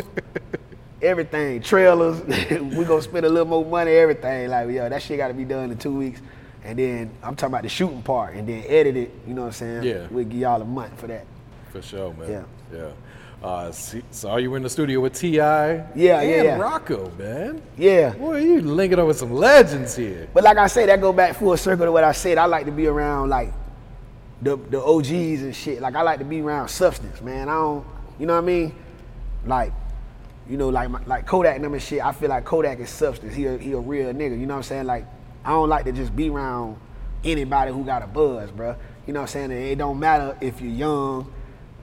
[1.01, 2.21] everything, trailers.
[2.49, 4.49] we gonna spend a little more money, everything.
[4.49, 6.21] Like, yo, that shit gotta be done in two weeks.
[6.63, 9.11] And then I'm talking about the shooting part, and then edit it.
[9.27, 9.83] You know what I'm saying?
[9.83, 10.07] Yeah.
[10.11, 11.25] We'll give y'all a month for that.
[11.71, 12.29] For sure, man.
[12.29, 12.43] Yeah.
[12.77, 12.91] Yeah.
[13.41, 15.29] Uh, see, saw you in the studio with Ti.
[15.29, 16.59] Yeah, yeah, yeah.
[16.59, 17.59] Rocko, man.
[17.75, 18.11] Yeah.
[18.11, 20.27] Boy, you linking up with some legends here.
[20.31, 22.37] But like I said, that go back full circle to what I said.
[22.37, 23.51] I like to be around like
[24.43, 25.81] the the OGs and shit.
[25.81, 27.49] Like I like to be around substance, man.
[27.49, 27.85] I don't,
[28.19, 28.75] you know what I mean?
[29.43, 29.73] Like,
[30.51, 32.05] you know, like my, like Kodak and them and shit.
[32.05, 33.33] I feel like Kodak is substance.
[33.33, 34.37] He a, he a real nigga.
[34.37, 34.85] You know what I'm saying?
[34.85, 35.05] Like,
[35.45, 36.77] I don't like to just be around
[37.23, 38.75] anybody who got a buzz, bruh.
[39.07, 39.51] You know what I'm saying?
[39.51, 41.31] And it don't matter if you're young.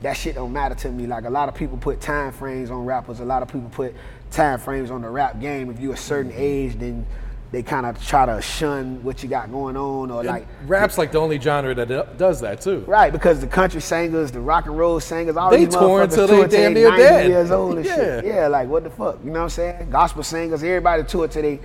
[0.03, 1.07] That shit don't matter to me.
[1.07, 3.21] Like a lot of people put time frames on rappers.
[3.21, 3.95] A lot of people put
[4.31, 5.71] time frames on the rap game.
[5.71, 7.07] If you're a certain age, then
[7.51, 10.99] they kind of try to shun what you got going on, or And like rap's
[10.99, 12.81] like the only genre that does that too.
[12.87, 16.27] Right, because the country singers, the rock and roll singers, all They these tour until
[16.27, 17.29] they damn near 90 dead.
[17.29, 18.25] years old and shit.
[18.25, 18.35] Yeah.
[18.35, 19.19] Yeah, like what the fuck?
[19.25, 19.91] You know what I'm saying?
[19.91, 21.61] Gospel singers, everybody tour till they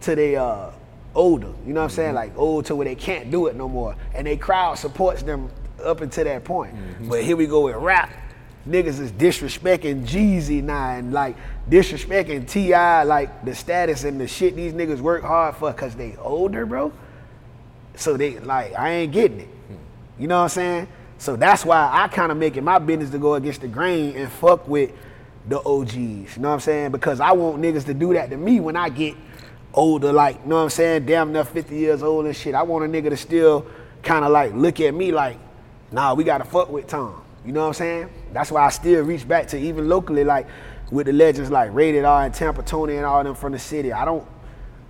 [0.00, 0.70] till they uh
[1.14, 1.52] older.
[1.66, 2.08] You know what I'm saying?
[2.08, 2.16] Mm-hmm.
[2.16, 3.94] Like old to where they can't do it no more.
[4.14, 5.50] And they crowd supports them
[5.84, 6.74] up until that point.
[6.74, 7.08] Mm-hmm.
[7.10, 8.10] But here we go with rap.
[8.66, 11.36] Niggas is disrespecting Jeezy now and like
[11.70, 13.04] disrespecting T.I.
[13.04, 16.92] like the status and the shit these niggas work hard for cause they older, bro.
[17.94, 19.48] So they like I ain't getting it.
[20.18, 20.88] You know what I'm saying?
[21.18, 24.16] So that's why I kind of make it my business to go against the grain
[24.16, 24.92] and fuck with
[25.48, 25.94] the OGs.
[25.96, 26.92] You know what I'm saying?
[26.92, 29.14] Because I want niggas to do that to me when I get
[29.72, 31.06] older, like, you know what I'm saying?
[31.06, 32.54] Damn enough 50 years old and shit.
[32.54, 33.66] I want a nigga to still
[34.02, 35.38] kind of like look at me like,
[35.92, 37.22] nah, we gotta fuck with Tom.
[37.46, 38.08] You know what I'm saying?
[38.32, 40.46] That's why I still reach back to even locally, like
[40.90, 43.92] with the legends like Rated R and Tampa Tony and all them from the city.
[43.92, 44.26] I don't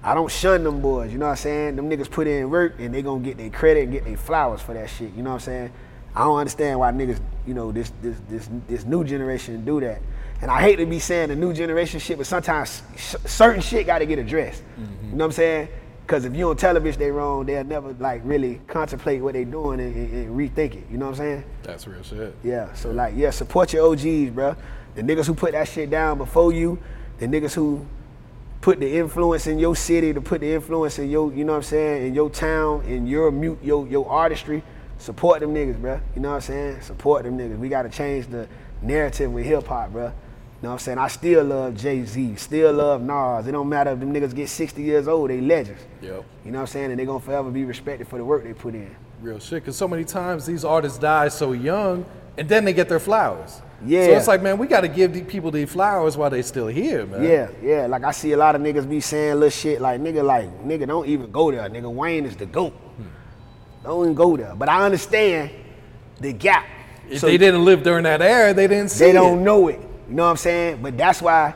[0.02, 1.12] I don't shun them boys.
[1.12, 1.76] You know what I'm saying?
[1.76, 4.61] Them niggas put in work and they gonna get their credit and get their flowers
[4.61, 5.12] for that shit.
[5.14, 5.72] You know what I'm saying?
[6.14, 10.00] I don't understand why niggas, you know, this this this this new generation do that.
[10.40, 13.86] And I hate to be saying the new generation shit, but sometimes sh- certain shit
[13.86, 14.62] got to get addressed.
[14.62, 15.11] Mm-hmm.
[15.11, 15.68] You know what I'm saying?
[16.07, 19.80] Because if you a bitch they wrong, they'll never like really contemplate what they doing
[19.80, 20.84] and, and, and rethink it.
[20.88, 21.44] You know what I'm saying?
[21.64, 22.32] That's real shit.
[22.44, 22.72] Yeah.
[22.74, 24.54] So like, yeah, support your OGs, bro.
[24.94, 26.78] The niggas who put that shit down before you,
[27.18, 27.84] the niggas who
[28.61, 31.59] put the influence in your city, to put the influence in your, you know what
[31.59, 34.62] I'm saying, in your town, in your mute, your your artistry.
[34.98, 36.00] Support them niggas, bro.
[36.14, 36.82] You know what I'm saying?
[36.82, 37.59] Support them niggas.
[37.59, 38.48] We gotta change the
[38.80, 40.12] narrative with hip hop, bro.
[40.57, 40.98] You know what I'm saying?
[40.98, 43.46] I still love Jay Z, still love Nas.
[43.46, 45.82] It don't matter if them niggas get 60 years old, they legends.
[46.00, 46.24] Yep.
[46.46, 46.90] You know what I'm saying?
[46.92, 48.94] And they gonna forever be respected for the work they put in.
[49.20, 49.62] Real shit.
[49.62, 52.07] Because so many times these artists die so young,
[52.38, 53.61] and then they get their flowers.
[53.84, 54.07] Yeah.
[54.07, 56.68] So it's like, man, we got to give the people these flowers while they still
[56.68, 57.22] here, man.
[57.22, 57.86] Yeah, yeah.
[57.86, 60.86] Like I see a lot of niggas be saying little shit like nigga, like nigga,
[60.86, 61.68] don't even go there.
[61.68, 62.72] Nigga, Wayne is the goat.
[63.84, 64.54] Don't even go there.
[64.57, 65.50] But I understand
[66.18, 66.64] the gap.
[67.09, 69.80] If So they didn't live during that era, they didn't see they don't know it.
[70.09, 70.82] You know what I'm saying?
[70.82, 71.54] But that's why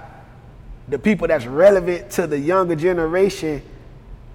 [0.89, 3.63] the people that's relevant to the younger generation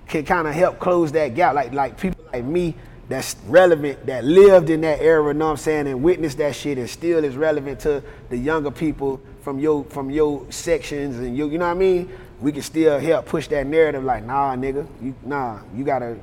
[0.08, 1.56] can kind of help close that gap.
[1.56, 2.76] Like like people like me
[3.08, 6.56] that's relevant, that lived in that era, you know what I'm saying, and witnessed that
[6.56, 11.38] shit and still is relevant to the younger people from your from your sections and
[11.38, 12.10] you you know what I mean?
[12.42, 16.18] We can still help push that narrative like, nah, nigga, you nah, you gotta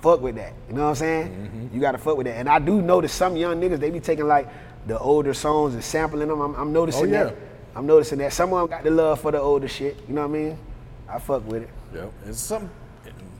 [0.00, 0.52] fuck with that.
[0.68, 1.28] You know what I'm saying?
[1.28, 1.74] Mm-hmm.
[1.74, 2.36] You gotta fuck with that.
[2.36, 4.48] And I do notice some young niggas, they be taking like
[4.86, 6.40] the older songs and sampling them.
[6.40, 7.24] I'm, I'm noticing Oh, yeah.
[7.24, 7.36] that.
[7.74, 8.32] I'm noticing that.
[8.32, 9.96] Some of them got the love for the older shit.
[10.08, 10.58] You know what I mean?
[11.08, 11.70] I fuck with it.
[11.94, 12.70] Yeah, And some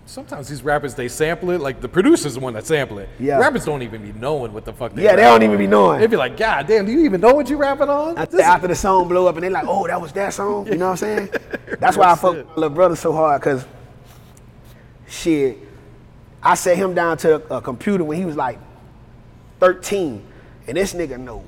[0.04, 3.08] sometimes these rappers they sample it, like the producer's the one that sample it.
[3.18, 3.38] Yeah.
[3.38, 6.00] Rappers don't even be knowing what the fuck they Yeah, they don't even be knowing.
[6.00, 8.18] They be like, God damn, do you even know what you rapping on?
[8.18, 10.66] After, after the song blow up and they like, oh, that was that song.
[10.66, 11.28] You know what I'm saying?
[11.80, 13.64] That's why I fuck with my little brother so hard, cause
[15.08, 15.58] shit,
[16.42, 18.58] I set him down to a computer when he was like
[19.60, 20.22] 13,
[20.72, 21.44] and this nigga know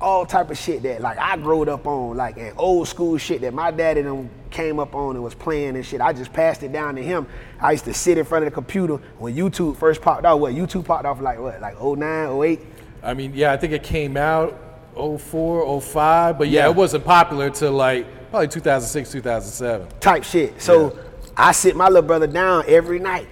[0.00, 3.40] all type of shit that like I growed up on, like and old school shit
[3.40, 6.00] that my daddy them came up on and was playing and shit.
[6.00, 7.26] I just passed it down to him.
[7.60, 10.38] I used to sit in front of the computer when YouTube first popped off.
[10.38, 12.60] What YouTube popped off like what, like 09, 08?
[13.02, 14.56] I mean, yeah, I think it came out
[14.94, 16.70] 04, 05, but yeah, Yeah.
[16.70, 19.88] it wasn't popular till like probably 2006, 2007.
[19.98, 20.62] type shit.
[20.62, 20.96] So
[21.36, 23.26] I sit my little brother down every night.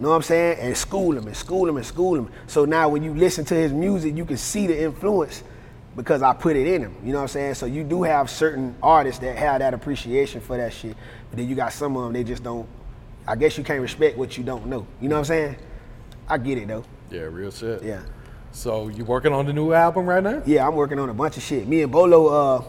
[0.00, 0.58] Know what I'm saying?
[0.60, 2.30] And school him and school him and school him.
[2.46, 5.44] So now when you listen to his music, you can see the influence
[5.94, 6.96] because I put it in him.
[7.04, 7.54] You know what I'm saying?
[7.54, 10.96] So you do have certain artists that have that appreciation for that shit.
[11.30, 12.68] But then you got some of them, they just don't,
[13.26, 14.86] I guess you can't respect what you don't know.
[15.00, 15.56] You know what I'm saying?
[16.28, 16.84] I get it though.
[17.10, 17.82] Yeah, real shit.
[17.82, 18.02] Yeah.
[18.50, 20.42] So you working on the new album right now?
[20.44, 21.66] Yeah, I'm working on a bunch of shit.
[21.68, 22.64] Me and Bolo, uh,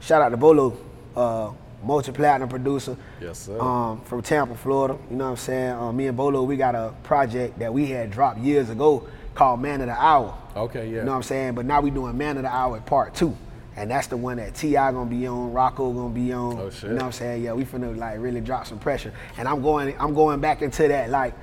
[0.00, 0.76] shout out to Bolo,
[1.14, 1.52] uh,
[1.86, 2.96] multi-platinum producer.
[3.20, 3.58] Yes, sir.
[3.60, 4.98] Um, from Tampa, Florida.
[5.10, 5.72] You know what I'm saying?
[5.72, 9.60] Uh, me and Bolo, we got a project that we had dropped years ago called
[9.60, 10.36] Man of the Hour.
[10.56, 10.98] Okay, yeah.
[10.98, 11.54] You know what I'm saying?
[11.54, 13.36] But now we doing Man of the Hour part two.
[13.76, 14.92] And that's the one that T.I.
[14.92, 16.58] gonna be on, Rocko gonna be on.
[16.58, 16.84] Oh, shit.
[16.84, 17.42] You know what I'm saying?
[17.42, 19.12] Yeah, we finna like really drop some pressure.
[19.36, 21.34] And I'm going I'm going back into that like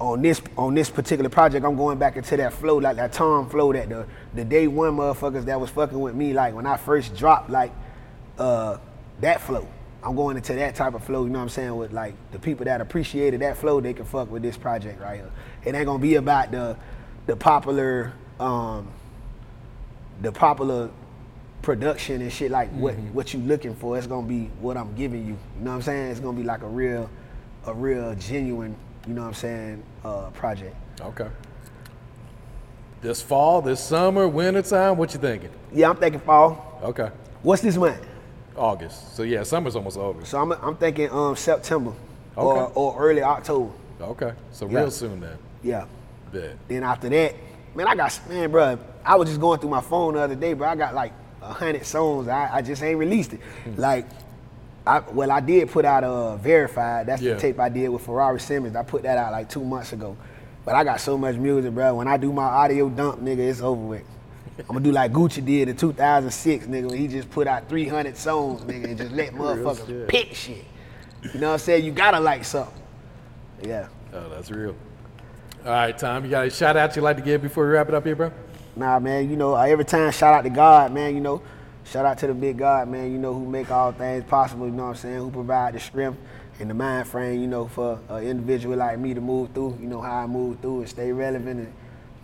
[0.00, 3.48] on this on this particular project, I'm going back into that flow, like that Tom
[3.48, 6.76] flow that the the day one motherfuckers that was fucking with me, like when I
[6.76, 7.70] first dropped, like
[8.38, 8.78] uh
[9.22, 9.66] that flow.
[10.04, 11.76] I'm going into that type of flow, you know what I'm saying?
[11.76, 15.16] With like the people that appreciated that flow, they can fuck with this project right
[15.16, 15.30] here.
[15.64, 16.76] It ain't gonna be about the
[17.26, 18.88] the popular um
[20.20, 20.90] the popular
[21.62, 23.96] production and shit like what what you looking for.
[23.96, 25.38] It's gonna be what I'm giving you.
[25.58, 26.10] You know what I'm saying?
[26.10, 27.08] It's gonna be like a real
[27.66, 28.74] a real genuine,
[29.06, 30.74] you know what I'm saying, uh project.
[31.00, 31.28] Okay.
[33.02, 35.50] This fall, this summer, winter time, what you thinking?
[35.72, 36.80] Yeah, I'm thinking fall.
[36.82, 37.10] Okay.
[37.42, 38.04] What's this month?
[38.56, 39.16] August.
[39.16, 40.24] So yeah, summer's almost over.
[40.24, 41.92] So I'm, I'm thinking um September
[42.36, 42.72] or, Okay.
[42.74, 43.70] or early October.
[44.00, 44.32] Okay.
[44.52, 44.80] So Yeah.
[44.80, 45.36] real soon then.
[45.62, 45.84] Yeah.
[46.32, 46.56] Bet.
[46.68, 47.34] Then after that,
[47.74, 48.78] man, I got man, bro.
[49.04, 50.68] I was just going through my phone the other day, bro.
[50.68, 52.28] I got like a hundred songs.
[52.28, 53.40] I, I just ain't released it.
[53.64, 53.80] Hmm.
[53.80, 54.06] Like,
[54.86, 57.06] I well, I did put out a verified.
[57.06, 57.34] That's Yeah.
[57.34, 58.76] the tape I did with Ferrari Simmons.
[58.76, 60.16] I put that out like two months ago.
[60.64, 61.96] But I got so much music, bro.
[61.96, 64.02] When I do my audio dump, nigga, it's over with.
[64.58, 68.16] I'm gonna do like Gucci did in 2006, nigga, when he just put out 300
[68.16, 70.08] songs, nigga, and just let motherfuckers shit.
[70.08, 70.64] pick shit.
[71.32, 71.84] You know what I'm saying?
[71.84, 72.82] You gotta like something.
[73.62, 73.88] Yeah.
[74.12, 74.74] Oh, that's real.
[75.64, 77.88] All right, Tom, you got a shout out you'd like to give before we wrap
[77.88, 78.32] it up here, bro?
[78.74, 81.40] Nah, man, you know, every time shout out to God, man, you know,
[81.84, 84.72] shout out to the big God, man, you know, who make all things possible, you
[84.72, 86.18] know what I'm saying, who provide the strength
[86.58, 89.86] and the mind frame, you know, for an individual like me to move through, you
[89.86, 91.72] know, how I move through and stay relevant and,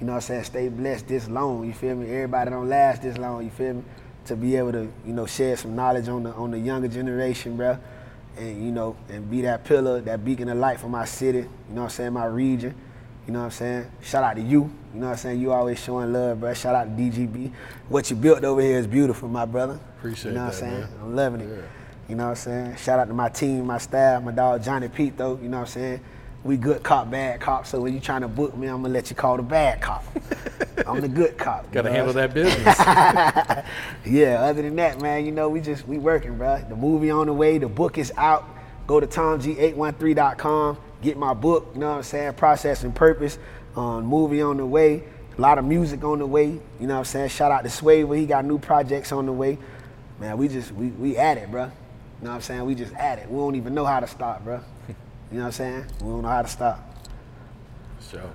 [0.01, 2.07] you know what I'm saying, stay blessed this long, you feel me?
[2.11, 3.82] Everybody don't last this long, you feel me?
[4.26, 7.57] To be able to, you know, share some knowledge on the on the younger generation,
[7.57, 7.78] bro.
[8.36, 11.38] and you know, and be that pillar, that beacon of light for my city.
[11.38, 12.12] You know what I'm saying?
[12.12, 12.74] My region.
[13.26, 13.90] You know what I'm saying?
[14.03, 14.70] Shout out to you.
[14.94, 15.40] You know what I'm saying?
[15.40, 16.55] You always showing love, bro.
[16.55, 17.53] Shout out to DGB.
[17.88, 19.78] What you built over here is beautiful, my brother.
[19.99, 20.80] Appreciate You know what that, I'm saying?
[20.80, 20.90] man.
[21.03, 21.64] I'm loving it.
[22.09, 22.76] You know what I'm saying?
[22.76, 25.38] Shout out to my team, my staff, my dog Johnny Pete, though.
[25.42, 26.01] You know what I'm saying?
[26.45, 27.66] We good cop, bad cop.
[27.66, 30.05] So when you trying to book me, I'm gonna let you call the bad cop.
[30.86, 31.70] I'm the good cop.
[31.72, 32.78] Got to handle that business.
[34.07, 34.41] yeah.
[34.43, 36.64] Other than that, man, you know we just we working, bro.
[36.68, 37.59] The movie on the way.
[37.59, 38.49] The book is out.
[38.86, 40.78] Go to tomg813.com.
[41.03, 41.70] Get my book.
[41.74, 42.34] You know what I'm saying?
[42.34, 43.39] Process and purpose.
[43.76, 45.05] Um, movie on the way.
[45.36, 46.47] A lot of music on the way.
[46.47, 47.28] You know what I'm saying?
[47.28, 49.59] Shout out to Sway where he got new projects on the way.
[50.18, 51.64] Man, we just we we at it, bro.
[51.64, 51.70] You
[52.22, 52.64] know what I'm saying?
[52.64, 53.30] We just at it.
[53.30, 54.61] We don't even know how to stop, bro.
[55.30, 55.84] You know what I'm saying?
[56.00, 56.80] We don't know how to stop.
[58.00, 58.30] So.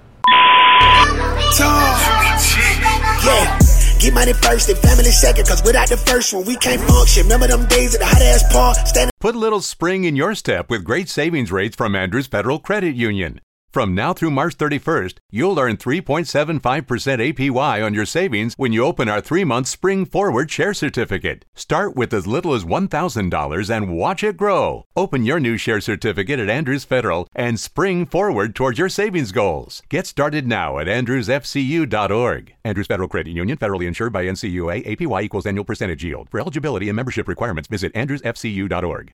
[3.26, 3.60] Yeah.
[4.00, 7.24] Get money first and family second, cause without the first one, we can't function.
[7.24, 10.36] Remember them days at the hot ass park, standing Put a little spring in your
[10.36, 13.40] step with great savings rates from Andrews Federal Credit Union.
[13.74, 19.10] From now through March 31st, you'll earn 3.75% APY on your savings when you open
[19.10, 21.44] our three month Spring Forward Share Certificate.
[21.56, 24.86] Start with as little as $1,000 and watch it grow.
[24.96, 29.82] Open your new share certificate at Andrews Federal and spring forward towards your savings goals.
[29.90, 32.54] Get started now at andrewsfcu.org.
[32.64, 36.30] Andrews Federal Credit Union, federally insured by NCUA, APY equals annual percentage yield.
[36.30, 39.14] For eligibility and membership requirements, visit andrewsfcu.org.